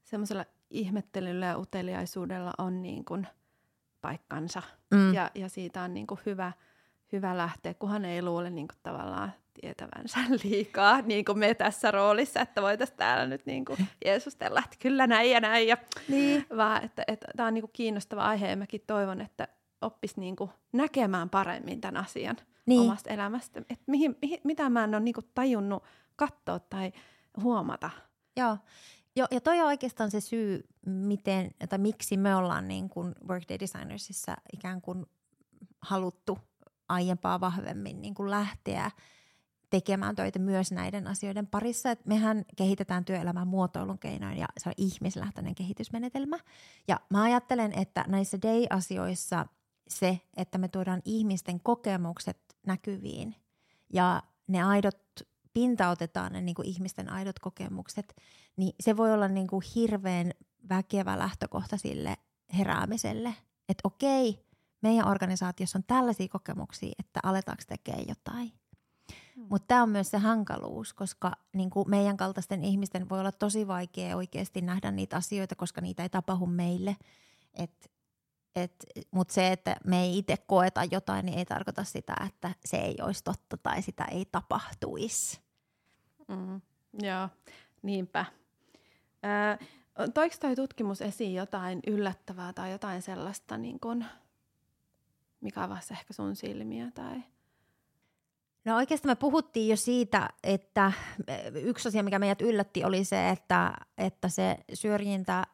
semmoisella 0.02 0.44
ihmettelyllä 0.70 1.46
ja 1.46 1.58
uteliaisuudella 1.58 2.52
on 2.58 2.82
niin 2.82 3.04
kuin 3.04 3.26
paikkansa 4.00 4.62
mm. 4.90 5.14
ja, 5.14 5.30
ja 5.34 5.48
siitä 5.48 5.82
on 5.82 5.94
niin 5.94 6.06
kuin 6.06 6.20
hyvä, 6.26 6.52
hyvä 7.12 7.36
lähteä, 7.36 7.74
kunhan 7.74 8.04
ei 8.04 8.22
luule 8.22 8.50
niin 8.50 8.68
kuin 8.68 8.78
tavallaan 8.82 9.32
tietävänsä 9.60 10.18
liikaa, 10.44 11.00
niin 11.00 11.24
kuin 11.24 11.38
me 11.38 11.54
tässä 11.54 11.90
roolissa, 11.90 12.40
että 12.40 12.62
voitaisiin 12.62 12.96
täällä 12.96 13.26
nyt 13.26 13.46
niin 13.46 13.64
kuin 13.64 13.78
jeesustella, 14.04 14.62
että 14.64 14.76
kyllä 14.80 15.06
näin 15.06 15.30
ja 15.30 15.40
näin. 15.40 15.68
Ja, 15.68 15.76
niin. 16.08 16.46
Vaan 16.56 16.84
että, 16.84 17.02
että 17.06 17.26
tämä 17.36 17.46
on 17.46 17.54
niin 17.54 17.62
kuin 17.62 17.72
kiinnostava 17.72 18.22
aihe 18.22 18.48
ja 18.48 18.56
mäkin 18.56 18.82
toivon, 18.86 19.20
että 19.20 19.48
oppisi 19.80 20.20
niin 20.20 20.36
kuin 20.36 20.50
näkemään 20.72 21.30
paremmin 21.30 21.80
tämän 21.80 22.04
asian 22.04 22.36
niin. 22.66 22.80
omasta 22.80 23.10
elämästä. 23.10 23.60
Että 23.60 23.84
mihin, 23.86 24.16
mihin, 24.22 24.40
mitä 24.44 24.70
mä 24.70 24.84
en 24.84 24.94
ole 24.94 25.00
niin 25.00 25.14
kuin 25.14 25.30
tajunnut 25.34 25.82
katsoa 26.16 26.58
tai 26.58 26.92
huomata. 27.42 27.90
Joo. 28.36 28.58
Jo, 29.16 29.26
ja 29.30 29.40
toi 29.40 29.60
on 29.60 29.66
oikeastaan 29.66 30.10
se 30.10 30.20
syy, 30.20 30.68
miten, 30.86 31.50
tai 31.68 31.78
miksi 31.78 32.16
me 32.16 32.36
ollaan 32.36 32.68
niin 32.68 32.88
kuin 32.88 33.14
Workday 33.28 33.58
Designersissa 33.60 34.36
ikään 34.52 34.80
kuin 34.80 35.06
haluttu 35.80 36.38
aiempaa 36.88 37.40
vahvemmin 37.40 38.02
niin 38.02 38.14
kuin 38.14 38.30
lähteä– 38.30 38.90
tekemään 39.74 40.16
töitä 40.16 40.38
myös 40.38 40.72
näiden 40.72 41.06
asioiden 41.06 41.46
parissa. 41.46 41.90
Et 41.90 42.06
mehän 42.06 42.44
kehitetään 42.56 43.04
työelämän 43.04 43.48
muotoilun 43.48 43.98
keinoin 43.98 44.38
ja 44.38 44.46
se 44.58 44.68
on 44.68 44.74
ihmislähtöinen 44.76 45.54
kehitysmenetelmä. 45.54 46.38
Ja 46.88 47.00
mä 47.10 47.22
ajattelen, 47.22 47.72
että 47.78 48.04
näissä 48.08 48.38
day-asioissa 48.42 49.46
se, 49.88 50.20
että 50.36 50.58
me 50.58 50.68
tuodaan 50.68 51.02
ihmisten 51.04 51.60
kokemukset 51.60 52.38
näkyviin 52.66 53.34
ja 53.92 54.22
ne 54.46 54.62
aidot 54.62 54.98
pintautetaan 55.52 56.32
ne 56.32 56.40
niin 56.40 56.54
kuin 56.54 56.68
ihmisten 56.68 57.12
aidot 57.12 57.38
kokemukset, 57.38 58.16
niin 58.56 58.74
se 58.80 58.96
voi 58.96 59.12
olla 59.12 59.28
niin 59.28 59.46
kuin 59.46 59.64
hirveän 59.74 60.32
väkevä 60.68 61.18
lähtökohta 61.18 61.76
sille 61.76 62.16
heräämiselle, 62.58 63.34
että 63.68 63.80
okei, 63.84 64.44
meidän 64.82 65.08
organisaatiossa 65.08 65.78
on 65.78 65.84
tällaisia 65.86 66.28
kokemuksia, 66.28 66.92
että 66.98 67.20
aletaanko 67.22 67.62
tekemään 67.68 68.08
jotain. 68.08 68.52
Hmm. 69.36 69.46
Mutta 69.50 69.66
tämä 69.66 69.82
on 69.82 69.88
myös 69.88 70.10
se 70.10 70.18
hankaluus, 70.18 70.92
koska 70.92 71.32
niin 71.54 71.70
kuin 71.70 71.90
meidän 71.90 72.16
kaltaisten 72.16 72.64
ihmisten 72.64 73.08
voi 73.08 73.20
olla 73.20 73.32
tosi 73.32 73.66
vaikea 73.66 74.16
oikeasti 74.16 74.60
nähdä 74.60 74.90
niitä 74.90 75.16
asioita, 75.16 75.54
koska 75.54 75.80
niitä 75.80 76.02
ei 76.02 76.08
tapahdu 76.08 76.46
meille. 76.46 76.96
Et, 77.54 77.70
et, 77.84 77.90
Mutta 79.10 79.34
se, 79.34 79.52
että 79.52 79.76
me 79.84 80.00
ei 80.00 80.18
itse 80.18 80.36
koeta 80.36 80.84
jotain, 80.90 81.26
niin 81.26 81.38
ei 81.38 81.44
tarkoita 81.44 81.84
sitä, 81.84 82.14
että 82.26 82.50
se 82.64 82.76
ei 82.76 82.96
olisi 83.02 83.24
totta 83.24 83.56
tai 83.56 83.82
sitä 83.82 84.04
ei 84.04 84.24
tapahtuisi. 84.32 85.40
Mm, 86.28 86.60
joo, 87.02 87.28
niinpä. 87.82 88.24
Toiko 90.14 90.34
toi 90.40 90.56
tutkimus 90.56 91.02
esiin 91.02 91.34
jotain 91.34 91.80
yllättävää 91.86 92.52
tai 92.52 92.72
jotain 92.72 93.02
sellaista, 93.02 93.58
niin 93.58 93.80
kun, 93.80 94.04
mikä 95.40 95.62
avasi 95.62 95.94
ehkä 95.94 96.12
sun 96.12 96.36
silmiä? 96.36 96.90
Tai... 96.94 97.22
No 98.64 98.76
oikeastaan 98.76 99.10
me 99.10 99.16
puhuttiin 99.16 99.68
jo 99.68 99.76
siitä, 99.76 100.28
että 100.42 100.92
yksi 101.54 101.88
asia, 101.88 102.02
mikä 102.02 102.18
meidät 102.18 102.42
yllätti, 102.42 102.84
oli 102.84 103.04
se, 103.04 103.30
että, 103.30 103.74
että 103.98 104.28
se 104.28 104.56
syrjintä 104.74 105.46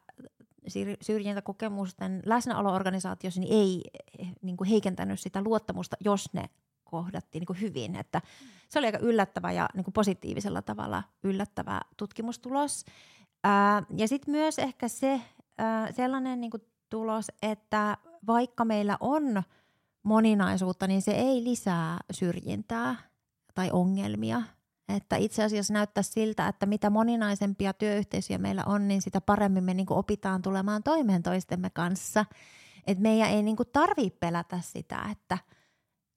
syrjintäkokemusten 1.01 2.21
läsnäolo 2.25 2.73
organisaatiossa 2.73 3.41
niin 3.41 3.53
ei 3.53 3.83
niin 4.41 4.57
kuin 4.57 4.69
heikentänyt 4.69 5.19
sitä 5.19 5.41
luottamusta, 5.41 5.97
jos 5.99 6.33
ne 6.33 6.49
kohdattiin 6.83 7.39
niin 7.39 7.47
kuin 7.47 7.61
hyvin. 7.61 7.95
Että 7.95 8.21
se 8.69 8.79
oli 8.79 8.85
aika 8.85 8.97
yllättävä 8.97 9.51
ja 9.51 9.69
niin 9.73 9.83
kuin 9.83 9.93
positiivisella 9.93 10.61
tavalla 10.61 11.03
yllättävä 11.23 11.81
tutkimustulos. 11.97 12.85
Ää, 13.43 13.83
ja 13.97 14.07
sitten 14.07 14.31
myös 14.31 14.59
ehkä 14.59 14.87
se 14.87 15.21
ää, 15.57 15.91
sellainen 15.91 16.41
niin 16.41 16.51
kuin 16.51 16.63
tulos, 16.89 17.25
että 17.41 17.97
vaikka 18.27 18.65
meillä 18.65 18.97
on 18.99 19.43
moninaisuutta, 20.03 20.87
niin 20.87 21.01
se 21.01 21.11
ei 21.11 21.43
lisää 21.43 21.97
syrjintää 22.11 22.95
tai 23.53 23.69
ongelmia. 23.71 24.41
Että 24.95 25.15
itse 25.15 25.43
asiassa 25.43 25.73
näyttää 25.73 26.03
siltä, 26.03 26.47
että 26.47 26.65
mitä 26.65 26.89
moninaisempia 26.89 27.73
työyhteisöjä 27.73 28.37
meillä 28.37 28.63
on, 28.65 28.87
niin 28.87 29.01
sitä 29.01 29.21
paremmin 29.21 29.63
me 29.63 29.73
niin 29.73 29.85
kuin 29.85 29.97
opitaan 29.97 30.41
tulemaan 30.41 30.83
toimeen 30.83 31.23
toistemme 31.23 31.69
kanssa. 31.69 32.25
Että 32.87 33.01
meidän 33.01 33.29
ei 33.29 33.43
niin 33.43 33.57
tarvitse 33.73 34.17
pelätä 34.19 34.59
sitä, 34.61 35.05
että– 35.11 35.37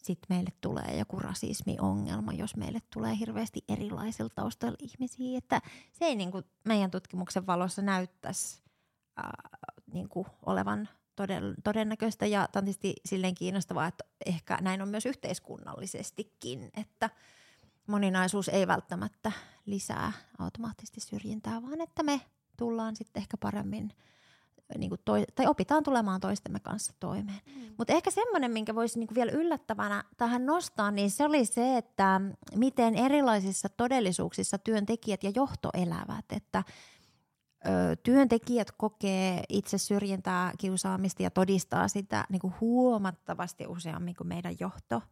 sitten 0.05 0.37
meille 0.37 0.51
tulee 0.61 0.99
joku 0.99 1.19
rasismiongelma, 1.19 2.33
jos 2.33 2.57
meille 2.57 2.79
tulee 2.95 3.19
hirveästi 3.19 3.65
erilaisilta 3.69 4.35
taustoilla 4.35 4.79
ihmisiä. 4.81 5.39
Että 5.39 5.61
se 5.93 6.05
ei 6.05 6.17
niin 6.17 6.31
kuin 6.31 6.45
meidän 6.65 6.91
tutkimuksen 6.91 7.47
valossa 7.47 7.83
näyttäisi 7.83 8.63
äh, 9.19 9.31
niin 9.93 10.09
kuin 10.09 10.27
olevan 10.47 10.89
todennäköistä. 11.65 12.27
Ja 12.27 12.49
tietysti 12.53 12.95
silleen 13.05 13.35
kiinnostavaa, 13.35 13.87
että 13.87 14.05
ehkä 14.27 14.59
näin 14.61 14.83
on 14.83 14.89
myös 14.89 15.07
yhteiskunnallisestikin, 15.07 16.71
että 16.77 17.11
moninaisuus 17.87 18.49
ei 18.49 18.67
välttämättä 18.67 19.33
lisää 19.67 20.13
automaattisesti 20.39 21.01
syrjintää, 21.01 21.63
vaan 21.63 21.81
että 21.81 22.03
me 22.03 22.21
tullaan 22.57 22.97
sitten 22.97 23.21
ehkä 23.21 23.37
paremmin– 23.37 23.91
niin 24.79 24.89
kuin 24.89 25.01
toi, 25.05 25.25
tai 25.35 25.47
opitaan 25.47 25.83
tulemaan 25.83 26.21
toistemme 26.21 26.61
kanssa 26.61 26.93
toimeen. 27.01 27.41
Mm. 27.47 27.75
Mutta 27.79 27.93
ehkä 27.93 28.11
semmoinen, 28.11 28.51
minkä 28.51 28.75
voisi 28.75 28.99
niin 28.99 29.09
vielä 29.15 29.33
yllättävänä 29.33 30.05
tähän 30.17 30.47
nostaa, 30.47 30.91
niin 30.91 31.11
se 31.11 31.25
oli 31.25 31.45
se, 31.45 31.77
että 31.77 32.21
miten 32.57 32.95
erilaisissa 32.95 33.69
todellisuuksissa 33.69 34.59
työntekijät 34.59 35.25
ja 35.25 35.33
johto 35.35 35.71
elävät. 35.75 36.25
Että 36.33 36.65
ö, 37.67 37.97
työntekijät 38.03 38.73
kokee 38.73 39.43
itse 39.49 39.79
syrjintää, 39.79 40.53
kiusaamista 40.59 41.23
ja 41.23 41.31
todistaa 41.31 41.89
sitä 41.89 42.25
niin 42.29 42.41
kuin 42.41 42.55
huomattavasti 42.61 43.67
useammin 43.67 44.17
kuin 44.17 44.29
meidän 44.29 44.55
johto. 44.61 45.03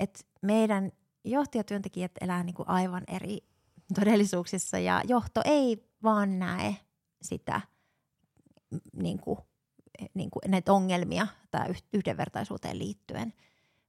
Et 0.00 0.26
meidän 0.42 0.92
johtajatyöntekijät 1.30 2.12
elää 2.20 2.42
niin 2.42 2.54
kuin 2.54 2.68
aivan 2.68 3.02
eri 3.08 3.38
todellisuuksissa 3.94 4.78
ja 4.78 5.02
johto 5.04 5.40
ei 5.44 5.88
vaan 6.02 6.38
näe 6.38 6.76
sitä– 7.22 7.60
niin 8.92 9.18
kuin, 9.20 9.38
niin 10.14 10.30
kuin 10.30 10.42
näitä 10.50 10.72
ongelmia 10.72 11.26
tai 11.50 11.74
yhdenvertaisuuteen 11.92 12.78
liittyen, 12.78 13.34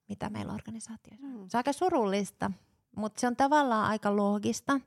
mitä 0.10 0.30
meillä 0.30 0.54
organisaatioissa 0.54 1.28
on. 1.28 1.34
Mm. 1.34 1.50
Se 1.50 1.58
on 1.58 1.60
aika 1.60 1.73
surullista, 1.73 2.52
mutta 2.95 3.21
se 3.21 3.28
on 3.28 3.36
tavallaan 3.36 3.89
aika 3.89 4.15
loogista, 4.15 4.80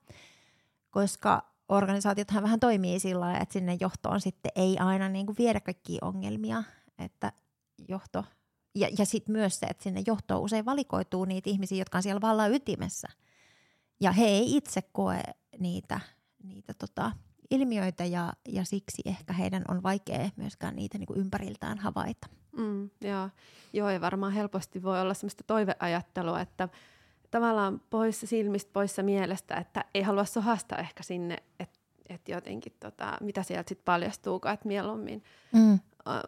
koska 0.90 1.50
organisaatiothan 1.68 2.42
vähän 2.42 2.60
toimii 2.60 3.00
sillä 3.00 3.20
lailla, 3.20 3.40
että 3.40 3.52
sinne 3.52 3.76
johtoon 3.80 4.20
sitten 4.20 4.52
ei 4.54 4.78
aina 4.78 5.08
niin 5.08 5.26
kuin 5.26 5.36
viedä 5.38 5.60
kaikkia 5.60 5.98
ongelmia, 6.02 6.64
että 6.98 7.32
johto 7.88 8.24
ja, 8.74 8.88
ja 8.98 9.04
sitten 9.04 9.32
myös 9.32 9.60
se, 9.60 9.66
että 9.66 9.82
sinne 9.82 10.02
johtoon 10.06 10.42
usein 10.42 10.64
valikoituu 10.64 11.24
niitä 11.24 11.50
ihmisiä, 11.50 11.78
jotka 11.78 11.98
on 11.98 12.02
siellä 12.02 12.20
vallan 12.20 12.54
ytimessä. 12.54 13.08
Ja 14.00 14.12
he 14.12 14.24
ei 14.24 14.56
itse 14.56 14.82
koe 14.92 15.22
niitä, 15.58 16.00
niitä 16.42 16.74
tota, 16.74 17.12
ilmiöitä 17.50 18.04
ja, 18.04 18.32
ja 18.48 18.64
siksi 18.64 19.02
ehkä 19.04 19.32
heidän 19.32 19.64
on 19.68 19.82
vaikea 19.82 20.30
myöskään 20.36 20.76
niitä 20.76 20.98
niin 20.98 21.06
kuin 21.06 21.20
ympäriltään 21.20 21.78
havaita. 21.78 22.26
Mm, 22.56 22.90
joo. 23.00 23.28
joo, 23.72 23.90
ja 23.90 24.00
varmaan 24.00 24.32
helposti 24.32 24.82
voi 24.82 25.00
olla 25.00 25.14
sellaista 25.14 25.44
toiveajattelua, 25.46 26.40
että 26.40 26.68
tavallaan 27.30 27.80
poissa 27.90 28.26
silmistä, 28.26 28.70
poissa 28.72 29.02
mielestä, 29.02 29.56
että 29.56 29.84
ei 29.94 30.02
halua 30.02 30.24
sohasta 30.24 30.76
ehkä 30.76 31.02
sinne, 31.02 31.36
että 31.60 31.80
et 32.08 32.28
jotenkin 32.28 32.72
tota, 32.80 33.16
mitä 33.20 33.42
sieltä 33.42 33.68
sitten 33.68 33.84
paljastuukaan, 33.84 34.54
että 34.54 34.68
mieluummin 34.68 35.24
mm. 35.52 35.78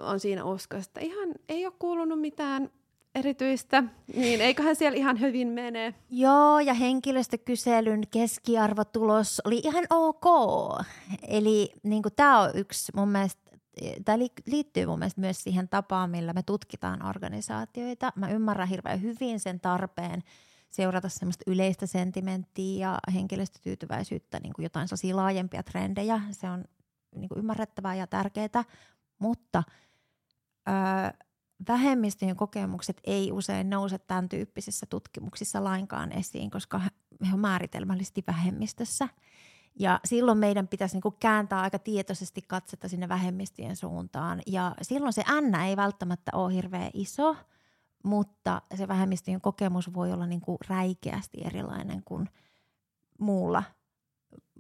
On 0.01 0.21
siinä 0.21 0.45
uskossa, 0.45 0.91
että 0.91 1.01
ihan 1.01 1.29
ei 1.49 1.67
ole 1.67 1.75
kuulunut 1.79 2.21
mitään 2.21 2.71
erityistä, 3.15 3.85
niin 4.17 4.41
eiköhän 4.41 4.77
siellä 4.77 4.99
ihan 4.99 5.21
hyvin 5.21 5.49
mene. 5.49 5.95
Joo, 6.11 6.61
ja 6.61 6.75
henkilöstökyselyn 6.75 8.03
keskiarvotulos 8.11 9.43
oli 9.45 9.61
ihan 9.65 9.85
ok. 9.91 10.25
Eli 11.29 11.73
niin 11.83 12.03
tämä 12.17 12.41
on 12.41 12.51
yksi 12.55 12.93
mun 12.97 13.09
mielestä, 13.09 13.43
tämä 14.05 14.19
liittyy 14.47 14.87
mun 14.87 14.99
mielestä 14.99 15.21
myös 15.21 15.43
siihen 15.43 15.69
tapaan, 15.69 16.11
millä 16.11 16.33
me 16.33 16.43
tutkitaan 16.43 17.07
organisaatioita. 17.07 18.13
Mä 18.17 18.31
ymmärrän 18.31 18.69
hirveän 18.69 19.03
hyvin 19.03 19.41
sen 19.41 19.61
tarpeen 19.61 20.23
seurata 20.71 21.09
semmoista 21.09 21.45
yleistä 21.47 21.87
sentimenttiä 21.87 22.89
ja 22.89 22.99
henkilöstötyytyväisyyttä, 23.15 24.41
niin 24.43 24.53
kuin 24.53 24.63
jotain 24.63 24.89
sellaisia 24.89 25.17
laajempia 25.17 25.63
trendejä. 25.63 26.21
Se 26.31 26.51
on 26.51 26.65
niin 27.17 27.29
kuin 27.29 27.39
ymmärrettävää 27.39 27.95
ja 27.95 28.07
tärkeää, 28.07 28.65
mutta 29.23 29.63
öö, 30.69 31.27
vähemmistöjen 31.69 32.37
kokemukset 32.37 33.01
ei 33.05 33.33
usein 33.33 33.71
nouse 33.71 33.99
tämän 33.99 34.29
tyyppisissä 34.29 34.87
tutkimuksissa 34.87 35.65
lainkaan 35.65 36.13
esiin, 36.13 36.51
koska 36.51 36.79
he 36.79 36.91
on 37.33 37.41
määritelmällisesti 37.41 38.25
vähemmistössä. 38.27 39.09
Ja 39.79 40.01
silloin 40.05 40.39
meidän 40.39 40.69
pitäisi 40.69 40.95
niin 41.05 41.15
kääntää 41.21 41.61
aika 41.61 41.79
tietoisesti 41.79 42.43
katsetta 42.43 42.89
sinne 42.89 43.09
vähemmistöjen 43.09 43.77
suuntaan. 43.77 44.43
Ja 44.47 44.75
silloin 44.83 45.13
se 45.13 45.25
N 45.41 45.55
ei 45.55 45.77
välttämättä 45.77 46.31
ole 46.35 46.55
hirveän 46.55 46.91
iso, 46.95 47.37
mutta 48.05 48.63
se 48.75 48.89
vähemmistöjen 48.89 49.41
kokemus 49.41 49.95
voi 49.95 50.13
olla 50.13 50.27
niin 50.27 50.41
kuin 50.41 50.59
räikeästi 50.69 51.39
erilainen 51.45 52.03
kuin 52.05 52.29
muulla, 53.19 53.63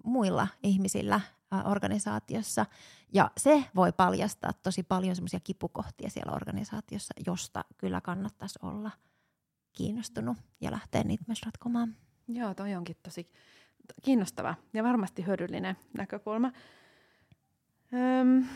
muilla 0.05 0.49
ihmisillä 0.63 1.21
organisaatiossa. 1.65 2.67
Ja 3.13 3.31
se 3.37 3.65
voi 3.75 3.93
paljastaa 3.93 4.53
tosi 4.53 4.83
paljon 4.83 5.17
semmoisia 5.17 5.41
kipukohtia 5.41 6.11
siellä 6.11 6.33
organisaatiossa, 6.33 7.15
josta 7.27 7.65
kyllä 7.79 8.01
kannattaisi 8.01 8.59
olla 8.63 8.91
kiinnostunut 9.73 10.37
ja 10.61 10.71
lähteä 10.71 11.05
niitä 11.05 11.25
myös 11.27 11.43
ratkomaan. 11.43 11.97
Joo, 12.29 12.55
toi 12.55 12.75
onkin 12.75 12.97
tosi 13.03 13.33
kiinnostava 14.03 14.55
ja 14.73 14.83
varmasti 14.83 15.27
hyödyllinen 15.27 15.77
näkökulma. 15.99 16.53
Öm, 17.95 18.47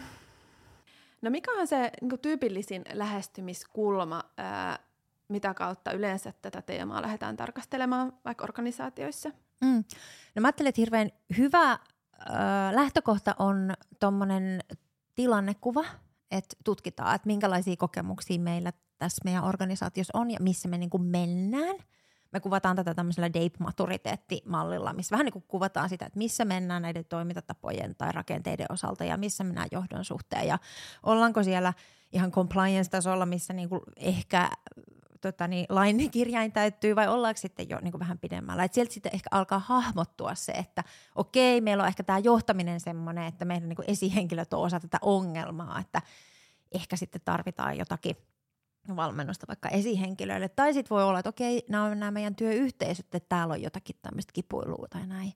no 1.22 1.30
mikä 1.30 1.52
on 1.52 1.66
se 1.66 1.90
niin 2.00 2.18
tyypillisin 2.22 2.85
lähestymiskulma, 2.92 4.22
ää, 4.37 4.78
mitä 5.28 5.54
kautta 5.54 5.92
yleensä 5.92 6.32
tätä 6.42 6.62
teemaa 6.62 7.02
lähdetään 7.02 7.37
tarkastelemaan 7.37 8.12
vaikka 8.24 8.44
organisaatioissa? 8.44 9.30
Mm. 9.61 9.85
No 10.35 10.40
mä 10.40 10.48
ajattelen, 10.48 10.68
että 10.68 10.80
hirveän 10.80 11.11
hyvä 11.38 11.78
lähtökohta 12.72 13.35
on 13.38 13.74
tuommoinen 14.00 14.61
tilannekuva, 15.14 15.85
että 16.31 16.57
tutkitaan, 16.64 17.14
että 17.14 17.26
minkälaisia 17.26 17.76
kokemuksia 17.76 18.40
meillä 18.40 18.72
tässä 18.98 19.22
meidän 19.24 19.44
organisaatiossa 19.44 20.18
on 20.18 20.31
ja 20.31 20.38
missä 20.40 20.68
me 20.68 20.79
niin 20.79 20.90
kuin 20.90 21.02
mennään. 21.02 21.76
me 22.33 22.40
kuvataan 22.40 22.76
tätä 22.76 22.94
tämmöisellä 22.94 23.33
DAPE-maturiteettimallilla, 23.33 24.92
missä 24.92 25.12
vähän 25.12 25.24
niin 25.24 25.33
kuin 25.33 25.44
kuvataan 25.48 25.88
sitä, 25.88 26.07
että 26.07 26.18
missä 26.18 26.44
mennään 26.44 26.83
näiden 26.83 27.05
toimintatapojen 27.05 27.94
tai 27.94 28.12
rakenteiden 28.12 28.66
osalta 28.70 29.05
ja 29.05 29.16
missä 29.16 29.44
mennään 29.44 29.68
johdon 29.72 30.05
suhteen 30.05 30.46
ja 30.46 30.59
ollaanko 31.02 31.42
siellä 31.42 31.72
ihan 32.12 32.31
compliance-tasolla, 32.31 33.26
missä 33.26 33.52
niin 33.52 33.68
ehkä 33.96 34.50
tota 35.32 35.48
niin, 35.48 35.66
lain 35.68 36.10
kirjain 36.10 36.52
täyttyy 36.52 36.96
vai 36.96 37.08
ollaanko 37.08 37.38
sitten 37.38 37.68
jo 37.68 37.78
niin 37.80 37.92
kuin 37.92 38.00
vähän 38.00 38.18
pidemmällä. 38.18 38.64
Et 38.64 38.74
sieltä 38.74 38.92
sitten 38.92 39.14
ehkä 39.14 39.28
alkaa 39.30 39.58
hahmottua 39.58 40.34
se, 40.34 40.52
että 40.52 40.84
okei, 41.14 41.60
meillä 41.60 41.82
on 41.82 41.88
ehkä 41.88 42.02
tämä 42.02 42.18
johtaminen 42.18 42.80
semmoinen, 42.80 43.24
että 43.24 43.44
meidän 43.44 43.68
niin 43.68 43.76
kuin 43.76 43.90
esihenkilöt 43.90 44.54
on 44.54 44.60
osa 44.60 44.80
tätä 44.80 44.98
ongelmaa, 45.02 45.80
että 45.80 46.02
ehkä 46.72 46.96
sitten 46.96 47.20
tarvitaan 47.24 47.78
jotakin 47.78 48.16
valmennusta 48.96 49.46
vaikka 49.48 49.68
esihenkilöille. 49.68 50.48
Tai 50.48 50.74
sitten 50.74 50.94
voi 50.94 51.04
olla, 51.04 51.18
että 51.18 51.28
okei, 51.28 51.64
nämä 51.68 51.84
on 51.84 52.00
nämä 52.00 52.10
meidän 52.10 52.36
työyhteisöt, 52.36 53.14
että 53.14 53.28
täällä 53.28 53.54
on 53.54 53.62
jotakin 53.62 53.96
tämmöistä 54.02 54.32
kipuilua 54.32 54.86
tai 54.90 55.06
näin. 55.06 55.32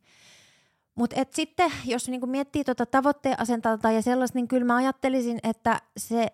Mutta 0.95 1.17
sitten, 1.31 1.73
jos 1.85 2.09
niinku 2.09 2.27
miettii 2.27 2.65
tuota 2.65 2.87
tavoitteen 2.87 3.41
asentalta 3.41 3.91
ja 3.91 4.03
sellaista, 4.03 4.39
niin 4.39 4.49
kyllä 4.49 4.65
mä 4.65 4.77
ajattelisin, 4.77 5.39
että 5.43 5.81
se 5.97 6.33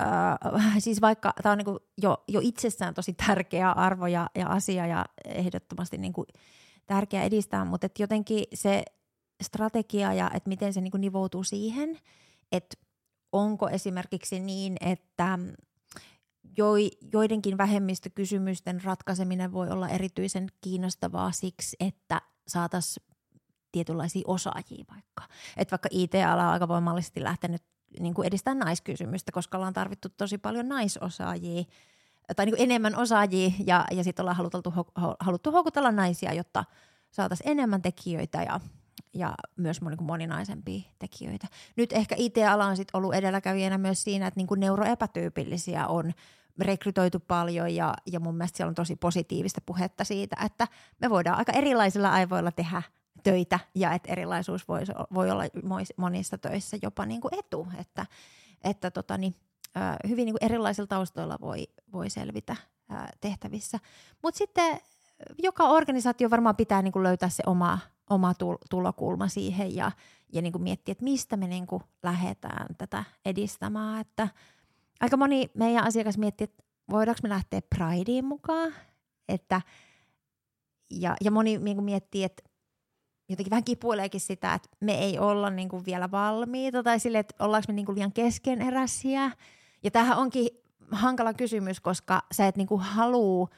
äh, 0.00 0.78
siis 0.78 1.00
vaikka 1.00 1.32
tämä 1.42 1.52
on 1.52 1.58
niinku 1.58 1.78
jo, 2.02 2.24
jo 2.28 2.40
itsessään 2.42 2.94
tosi 2.94 3.12
tärkeä 3.12 3.72
arvo 3.72 4.06
ja, 4.06 4.30
ja 4.34 4.46
asia 4.46 4.86
ja 4.86 5.04
ehdottomasti 5.24 5.98
niinku 5.98 6.26
tärkeä 6.86 7.22
edistää, 7.22 7.64
mutta 7.64 7.86
et 7.86 7.98
jotenkin 7.98 8.44
se 8.54 8.84
strategia 9.42 10.12
ja 10.12 10.30
että 10.34 10.48
miten 10.48 10.72
se 10.72 10.80
niinku 10.80 10.98
nivoutuu 10.98 11.44
siihen, 11.44 11.98
että 12.52 12.76
onko 13.32 13.68
esimerkiksi 13.68 14.40
niin, 14.40 14.76
että 14.80 15.38
joidenkin 17.12 17.58
vähemmistökysymysten 17.58 18.84
ratkaiseminen 18.84 19.52
voi 19.52 19.70
olla 19.70 19.88
erityisen 19.88 20.46
kiinnostavaa 20.60 21.32
siksi, 21.32 21.76
että 21.80 22.22
saataisiin 22.48 23.06
tietynlaisia 23.72 24.22
osaajia 24.26 24.84
vaikka. 24.94 25.34
Että 25.56 25.72
vaikka 25.72 25.88
IT-ala 25.92 26.46
on 26.46 26.52
aika 26.52 26.68
voimallisesti 26.68 27.22
lähtenyt 27.22 27.62
niin 28.00 28.14
kuin 28.14 28.26
edistämään 28.26 28.58
naiskysymystä, 28.58 29.32
koska 29.32 29.58
ollaan 29.58 29.72
tarvittu 29.72 30.08
tosi 30.08 30.38
paljon 30.38 30.68
naisosaajia 30.68 31.64
tai 32.36 32.46
niin 32.46 32.56
kuin 32.56 32.64
enemmän 32.64 32.96
osaajia 32.96 33.50
ja, 33.66 33.84
ja 33.90 34.04
sitten 34.04 34.22
ollaan 34.22 34.36
haluttu, 34.36 34.74
haluttu 35.20 35.52
houkutella 35.52 35.92
naisia, 35.92 36.34
jotta 36.34 36.64
saataisiin 37.10 37.50
enemmän 37.50 37.82
tekijöitä 37.82 38.42
ja, 38.42 38.60
ja 39.14 39.34
myös 39.56 39.80
niin 39.80 40.02
moninaisempia 40.02 40.82
tekijöitä. 40.98 41.46
Nyt 41.76 41.92
ehkä 41.92 42.14
IT-ala 42.18 42.66
on 42.66 42.76
sit 42.76 42.88
ollut 42.92 43.14
edelläkävijänä 43.14 43.78
myös 43.78 44.02
siinä, 44.02 44.26
että 44.26 44.40
niin 44.40 44.46
kuin 44.46 44.60
neuroepätyypillisiä 44.60 45.86
on 45.86 46.12
rekrytoitu 46.60 47.20
paljon 47.20 47.74
ja, 47.74 47.94
ja 48.12 48.20
mun 48.20 48.36
mielestä 48.36 48.56
siellä 48.56 48.68
on 48.68 48.74
tosi 48.74 48.96
positiivista 48.96 49.60
puhetta 49.66 50.04
siitä, 50.04 50.36
että 50.44 50.68
me 51.00 51.10
voidaan 51.10 51.38
aika 51.38 51.52
erilaisilla 51.52 52.08
aivoilla 52.08 52.52
tehdä 52.52 52.82
töitä 53.22 53.60
ja 53.74 53.92
että 53.92 54.12
erilaisuus 54.12 54.68
voi, 54.68 54.80
voi 55.14 55.30
olla 55.30 55.42
monissa 55.96 56.38
töissä 56.38 56.76
jopa 56.82 57.06
niin 57.06 57.20
kuin 57.20 57.38
etu, 57.38 57.66
että, 57.78 58.06
että 58.64 58.90
tota 58.90 59.18
niin, 59.18 59.34
hyvin 60.08 60.26
niin 60.26 60.34
kuin 60.34 60.44
erilaisilla 60.44 60.86
taustoilla 60.86 61.38
voi, 61.40 61.66
voi 61.92 62.10
selvitä 62.10 62.56
tehtävissä. 63.20 63.78
Mutta 64.22 64.38
sitten 64.38 64.80
joka 65.38 65.64
organisaatio 65.64 66.30
varmaan 66.30 66.56
pitää 66.56 66.82
niin 66.82 66.92
kuin 66.92 67.02
löytää 67.02 67.28
se 67.28 67.42
oma, 67.46 67.78
oma 68.10 68.34
tulokulma 68.70 69.28
siihen 69.28 69.76
ja, 69.76 69.92
ja 70.32 70.42
niin 70.42 70.52
kuin 70.52 70.62
miettiä, 70.62 70.92
että 70.92 71.04
mistä 71.04 71.36
me 71.36 71.46
niin 71.46 71.66
kuin 71.66 71.82
lähdetään 72.02 72.66
tätä 72.78 73.04
edistämään. 73.24 74.00
Että 74.00 74.28
aika 75.00 75.16
moni 75.16 75.50
meidän 75.54 75.84
asiakas 75.84 76.18
miettii, 76.18 76.44
että 76.44 76.62
voidaanko 76.90 77.20
me 77.22 77.28
lähteä 77.28 77.60
Prideen 77.76 78.24
mukaan. 78.24 78.74
Että, 79.28 79.60
ja, 80.90 81.16
ja 81.24 81.30
moni 81.30 81.58
niin 81.58 81.76
kuin 81.76 81.84
miettii, 81.84 82.24
että 82.24 82.42
jotenkin 83.28 83.50
vähän 83.50 83.64
kipuileekin 83.64 84.20
sitä, 84.20 84.54
että 84.54 84.68
me 84.80 84.94
ei 84.94 85.18
olla 85.18 85.50
niin 85.50 85.68
kuin 85.68 85.86
vielä 85.86 86.10
valmiita 86.10 86.82
tai 86.82 87.00
sille, 87.00 87.18
että 87.18 87.44
ollaanko 87.44 87.64
me 87.68 87.74
niin 87.74 87.86
kuin 87.86 87.96
liian 87.96 88.12
keskeneräisiä. 88.12 89.30
Ja 89.82 89.90
tämähän 89.90 90.18
onkin 90.18 90.48
hankala 90.90 91.34
kysymys, 91.34 91.80
koska 91.80 92.22
sä 92.32 92.46
et 92.46 92.56
niin 92.56 92.66
kuin 92.66 92.80
halua 92.80 93.48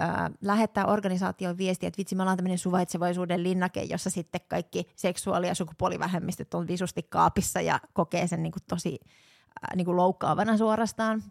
äh, 0.00 0.30
lähettää 0.40 0.86
organisaation 0.86 1.58
viestiä, 1.58 1.86
että 1.86 1.98
vitsi, 1.98 2.14
me 2.14 2.22
ollaan 2.22 2.36
tämmöinen 2.36 2.58
suvaitsevaisuuden 2.58 3.42
linnake, 3.42 3.82
jossa 3.82 4.10
sitten 4.10 4.40
kaikki 4.48 4.86
seksuaali- 4.96 5.46
ja 5.46 5.54
sukupuolivähemmistöt 5.54 6.54
on 6.54 6.68
visusti 6.68 7.02
kaapissa 7.02 7.60
ja 7.60 7.80
kokee 7.92 8.26
sen 8.26 8.42
niin 8.42 8.52
kuin 8.52 8.62
tosi 8.68 8.98
äh, 9.04 9.76
niin 9.76 9.84
kuin 9.84 9.96
loukkaavana 9.96 10.56
suorastaan. 10.56 11.22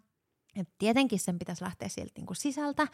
Et 0.58 0.70
tietenkin 0.78 1.20
sen 1.20 1.40
pitäisi 1.40 1.64
lähteä 1.64 1.88
sieltä 1.88 2.12
niin 2.18 2.26
kuin 2.26 2.38
sisältä, 2.38 2.88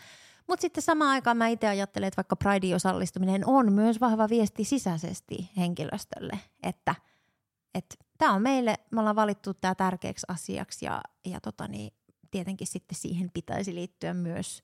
mutta 0.47 0.61
sitten 0.61 0.83
samaan 0.83 1.11
aikaan 1.11 1.37
mä 1.37 1.47
itse 1.47 1.67
ajattelen, 1.67 2.07
että 2.07 2.17
vaikka 2.17 2.35
Pridein 2.35 2.75
osallistuminen 2.75 3.47
on 3.47 3.73
myös 3.73 4.01
vahva 4.01 4.29
viesti 4.29 4.63
sisäisesti 4.63 5.49
henkilöstölle, 5.57 6.39
että 6.63 6.95
tämä 8.17 8.33
on 8.33 8.41
meille, 8.41 8.75
me 8.91 8.99
ollaan 8.99 9.15
valittu 9.15 9.53
tämä 9.53 9.75
tärkeäksi 9.75 10.25
asiaksi 10.29 10.85
ja, 10.85 11.01
ja 11.25 11.41
tota 11.41 11.67
niin, 11.67 11.93
tietenkin 12.31 12.67
sitten 12.67 12.97
siihen 12.97 13.31
pitäisi 13.33 13.75
liittyä 13.75 14.13
myös 14.13 14.63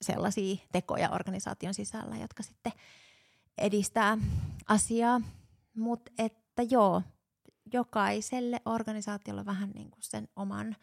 sellaisia 0.00 0.56
tekoja 0.72 1.10
organisaation 1.10 1.74
sisällä, 1.74 2.16
jotka 2.16 2.42
sitten 2.42 2.72
edistää 3.58 4.18
asiaa. 4.68 5.20
Mutta 5.76 6.12
että 6.18 6.62
joo, 6.70 7.02
jokaiselle 7.72 8.60
organisaatiolle 8.64 9.44
vähän 9.44 9.70
niin 9.70 9.90
kuin 9.90 10.02
sen 10.02 10.28
oman, 10.36 10.76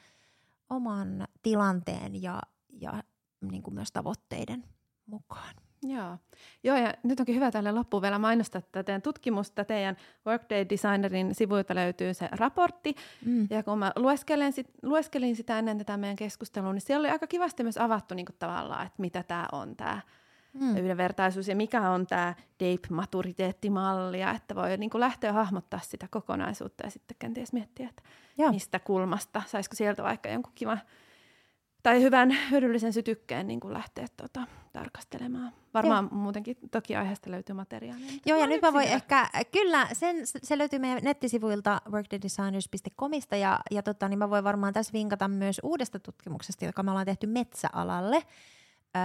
oman 0.69 1.27
tilanteen 1.43 2.21
ja, 2.21 2.41
ja 2.69 3.03
niin 3.41 3.63
kuin 3.63 3.73
myös 3.73 3.91
tavoitteiden 3.91 4.63
mukaan. 5.05 5.55
Joo. 5.83 6.17
Joo, 6.63 6.77
ja 6.77 6.93
nyt 7.03 7.19
onkin 7.19 7.35
hyvä 7.35 7.51
tälle 7.51 7.71
loppuun 7.71 8.01
vielä 8.01 8.19
mainostaa 8.19 8.61
tätä 8.61 8.83
teidän 8.83 9.01
tutkimusta. 9.01 9.65
Teidän 9.65 9.97
Workday 10.27 10.65
Designerin 10.69 11.35
sivuilta 11.35 11.75
löytyy 11.75 12.13
se 12.13 12.29
raportti. 12.31 12.95
Mm. 13.25 13.47
Ja 13.49 13.63
kun 13.63 13.79
mä 13.79 13.91
lueskelin, 13.95 14.53
sit, 14.53 14.67
lueskelin 14.83 15.35
sitä 15.35 15.59
ennen 15.59 15.77
tätä 15.77 15.97
meidän 15.97 16.15
keskustelua, 16.15 16.73
niin 16.73 16.81
siellä 16.81 17.05
oli 17.05 17.09
aika 17.09 17.27
kivasti 17.27 17.63
myös 17.63 17.77
avattu 17.77 18.15
niin 18.15 18.25
kuin 18.25 18.35
tavallaan, 18.39 18.85
että 18.85 19.01
mitä 19.01 19.23
tämä 19.23 19.47
on 19.51 19.75
tämä 19.75 20.01
mm. 20.53 20.77
yhdenvertaisuus 20.77 21.47
ja 21.47 21.55
mikä 21.55 21.89
on 21.89 22.07
tämä 22.07 22.35
DAPE-maturiteettimalli. 22.59 24.19
Ja 24.19 24.31
että 24.31 24.55
voi 24.55 24.77
niin 24.77 24.89
kuin 24.89 24.99
lähteä 24.99 25.33
hahmottaa 25.33 25.79
sitä 25.83 26.07
kokonaisuutta 26.11 26.85
ja 26.85 26.89
sitten 26.91 27.15
kenties 27.19 27.53
miettiä, 27.53 27.89
että 27.89 28.03
Joo. 28.37 28.51
mistä 28.51 28.79
kulmasta. 28.79 29.41
Saisiko 29.47 29.75
sieltä 29.75 30.03
vaikka 30.03 30.29
jonkun 30.29 30.53
kivan 30.55 30.81
tai 31.83 32.01
hyvän 32.01 32.37
hyödyllisen 32.51 32.93
sytykkeen 32.93 33.47
niin 33.47 33.59
kuin 33.59 33.73
lähteä 33.73 34.07
tota, 34.17 34.47
tarkastelemaan. 34.73 35.51
Varmaan 35.73 36.07
Joo. 36.11 36.19
muutenkin 36.19 36.57
toki 36.71 36.95
aiheesta 36.95 37.31
löytyy 37.31 37.55
materiaalia. 37.55 38.11
Joo, 38.25 38.39
ja 38.39 38.47
nyt 38.47 38.61
mä 38.61 38.73
voin 38.73 38.87
ehkä, 38.87 39.29
kyllä, 39.51 39.87
sen, 39.93 40.15
se 40.23 40.57
löytyy 40.57 40.79
meidän 40.79 40.99
nettisivuilta 41.03 41.81
workdaydesigners.comista, 41.91 43.35
ja, 43.35 43.59
ja 43.71 43.83
tota, 43.83 44.09
niin 44.09 44.19
mä 44.19 44.29
voin 44.29 44.43
varmaan 44.43 44.73
tässä 44.73 44.93
vinkata 44.93 45.27
myös 45.27 45.61
uudesta 45.63 45.99
tutkimuksesta, 45.99 46.65
joka 46.65 46.83
me 46.83 46.91
ollaan 46.91 47.05
tehty 47.05 47.27
metsäalalle. 47.27 48.23
Ö, 48.95 48.99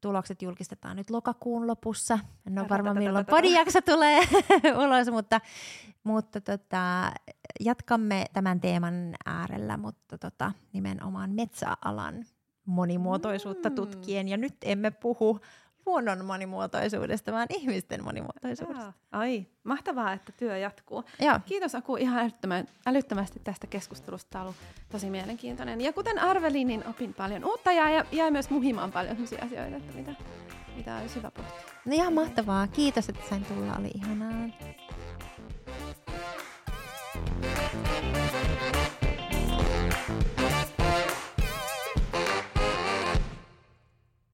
tulokset 0.00 0.42
julkistetaan 0.42 0.96
nyt 0.96 1.10
lokakuun 1.10 1.66
lopussa. 1.66 2.18
En 2.46 2.58
ole 2.58 2.68
varma 2.68 2.94
milloin 2.94 3.26
podijakso 3.26 3.80
tulee 3.80 4.20
ulos, 4.86 5.10
mutta, 5.10 5.40
mutta 6.04 6.40
tota, 6.40 7.12
jatkamme 7.60 8.24
tämän 8.32 8.60
teeman 8.60 9.14
äärellä, 9.26 9.76
mutta 9.76 10.18
tota, 10.18 10.52
nimenomaan 10.72 11.30
metsäalan 11.30 12.24
monimuotoisuutta 12.64 13.68
mm. 13.68 13.74
tutkien. 13.74 14.28
Ja 14.28 14.36
nyt 14.36 14.56
emme 14.64 14.90
puhu 14.90 15.40
luonnon 15.86 16.24
monimuotoisuudesta, 16.24 17.32
vaan 17.32 17.46
ihmisten 17.50 18.04
monimuotoisuudesta. 18.04 18.82
Jaa. 18.82 18.92
Ai, 19.12 19.46
mahtavaa, 19.64 20.12
että 20.12 20.32
työ 20.32 20.58
jatkuu. 20.58 21.04
Joo. 21.20 21.40
Kiitos 21.46 21.74
Aku 21.74 21.96
ihan 21.96 22.32
älyttömästi 22.86 23.40
tästä 23.44 23.66
keskustelusta. 23.66 24.30
Tämä 24.30 24.42
on 24.42 24.46
ollut 24.46 24.60
tosi 24.92 25.10
mielenkiintoinen. 25.10 25.80
Ja 25.80 25.92
kuten 25.92 26.18
arvelin, 26.18 26.66
niin 26.66 26.86
opin 26.86 27.14
paljon 27.14 27.44
uutta 27.44 27.72
ja 27.72 28.04
jäi 28.12 28.30
myös 28.30 28.50
muhimaan 28.50 28.92
paljon 28.92 29.16
sellaisia 29.16 29.44
asioita, 29.44 29.76
että 29.76 29.94
mitä, 29.94 30.14
mitä 30.76 30.96
olisi 30.96 31.16
hyvä 31.16 31.30
pohtia. 31.30 31.62
No 31.84 31.94
ihan 31.94 32.12
mahtavaa. 32.12 32.66
Kiitos, 32.66 33.08
että 33.08 33.28
sain 33.28 33.44
tulla. 33.44 33.76
Oli 33.76 33.90
ihanaa. 33.94 34.48
thank 37.14 37.44
you 37.44 37.53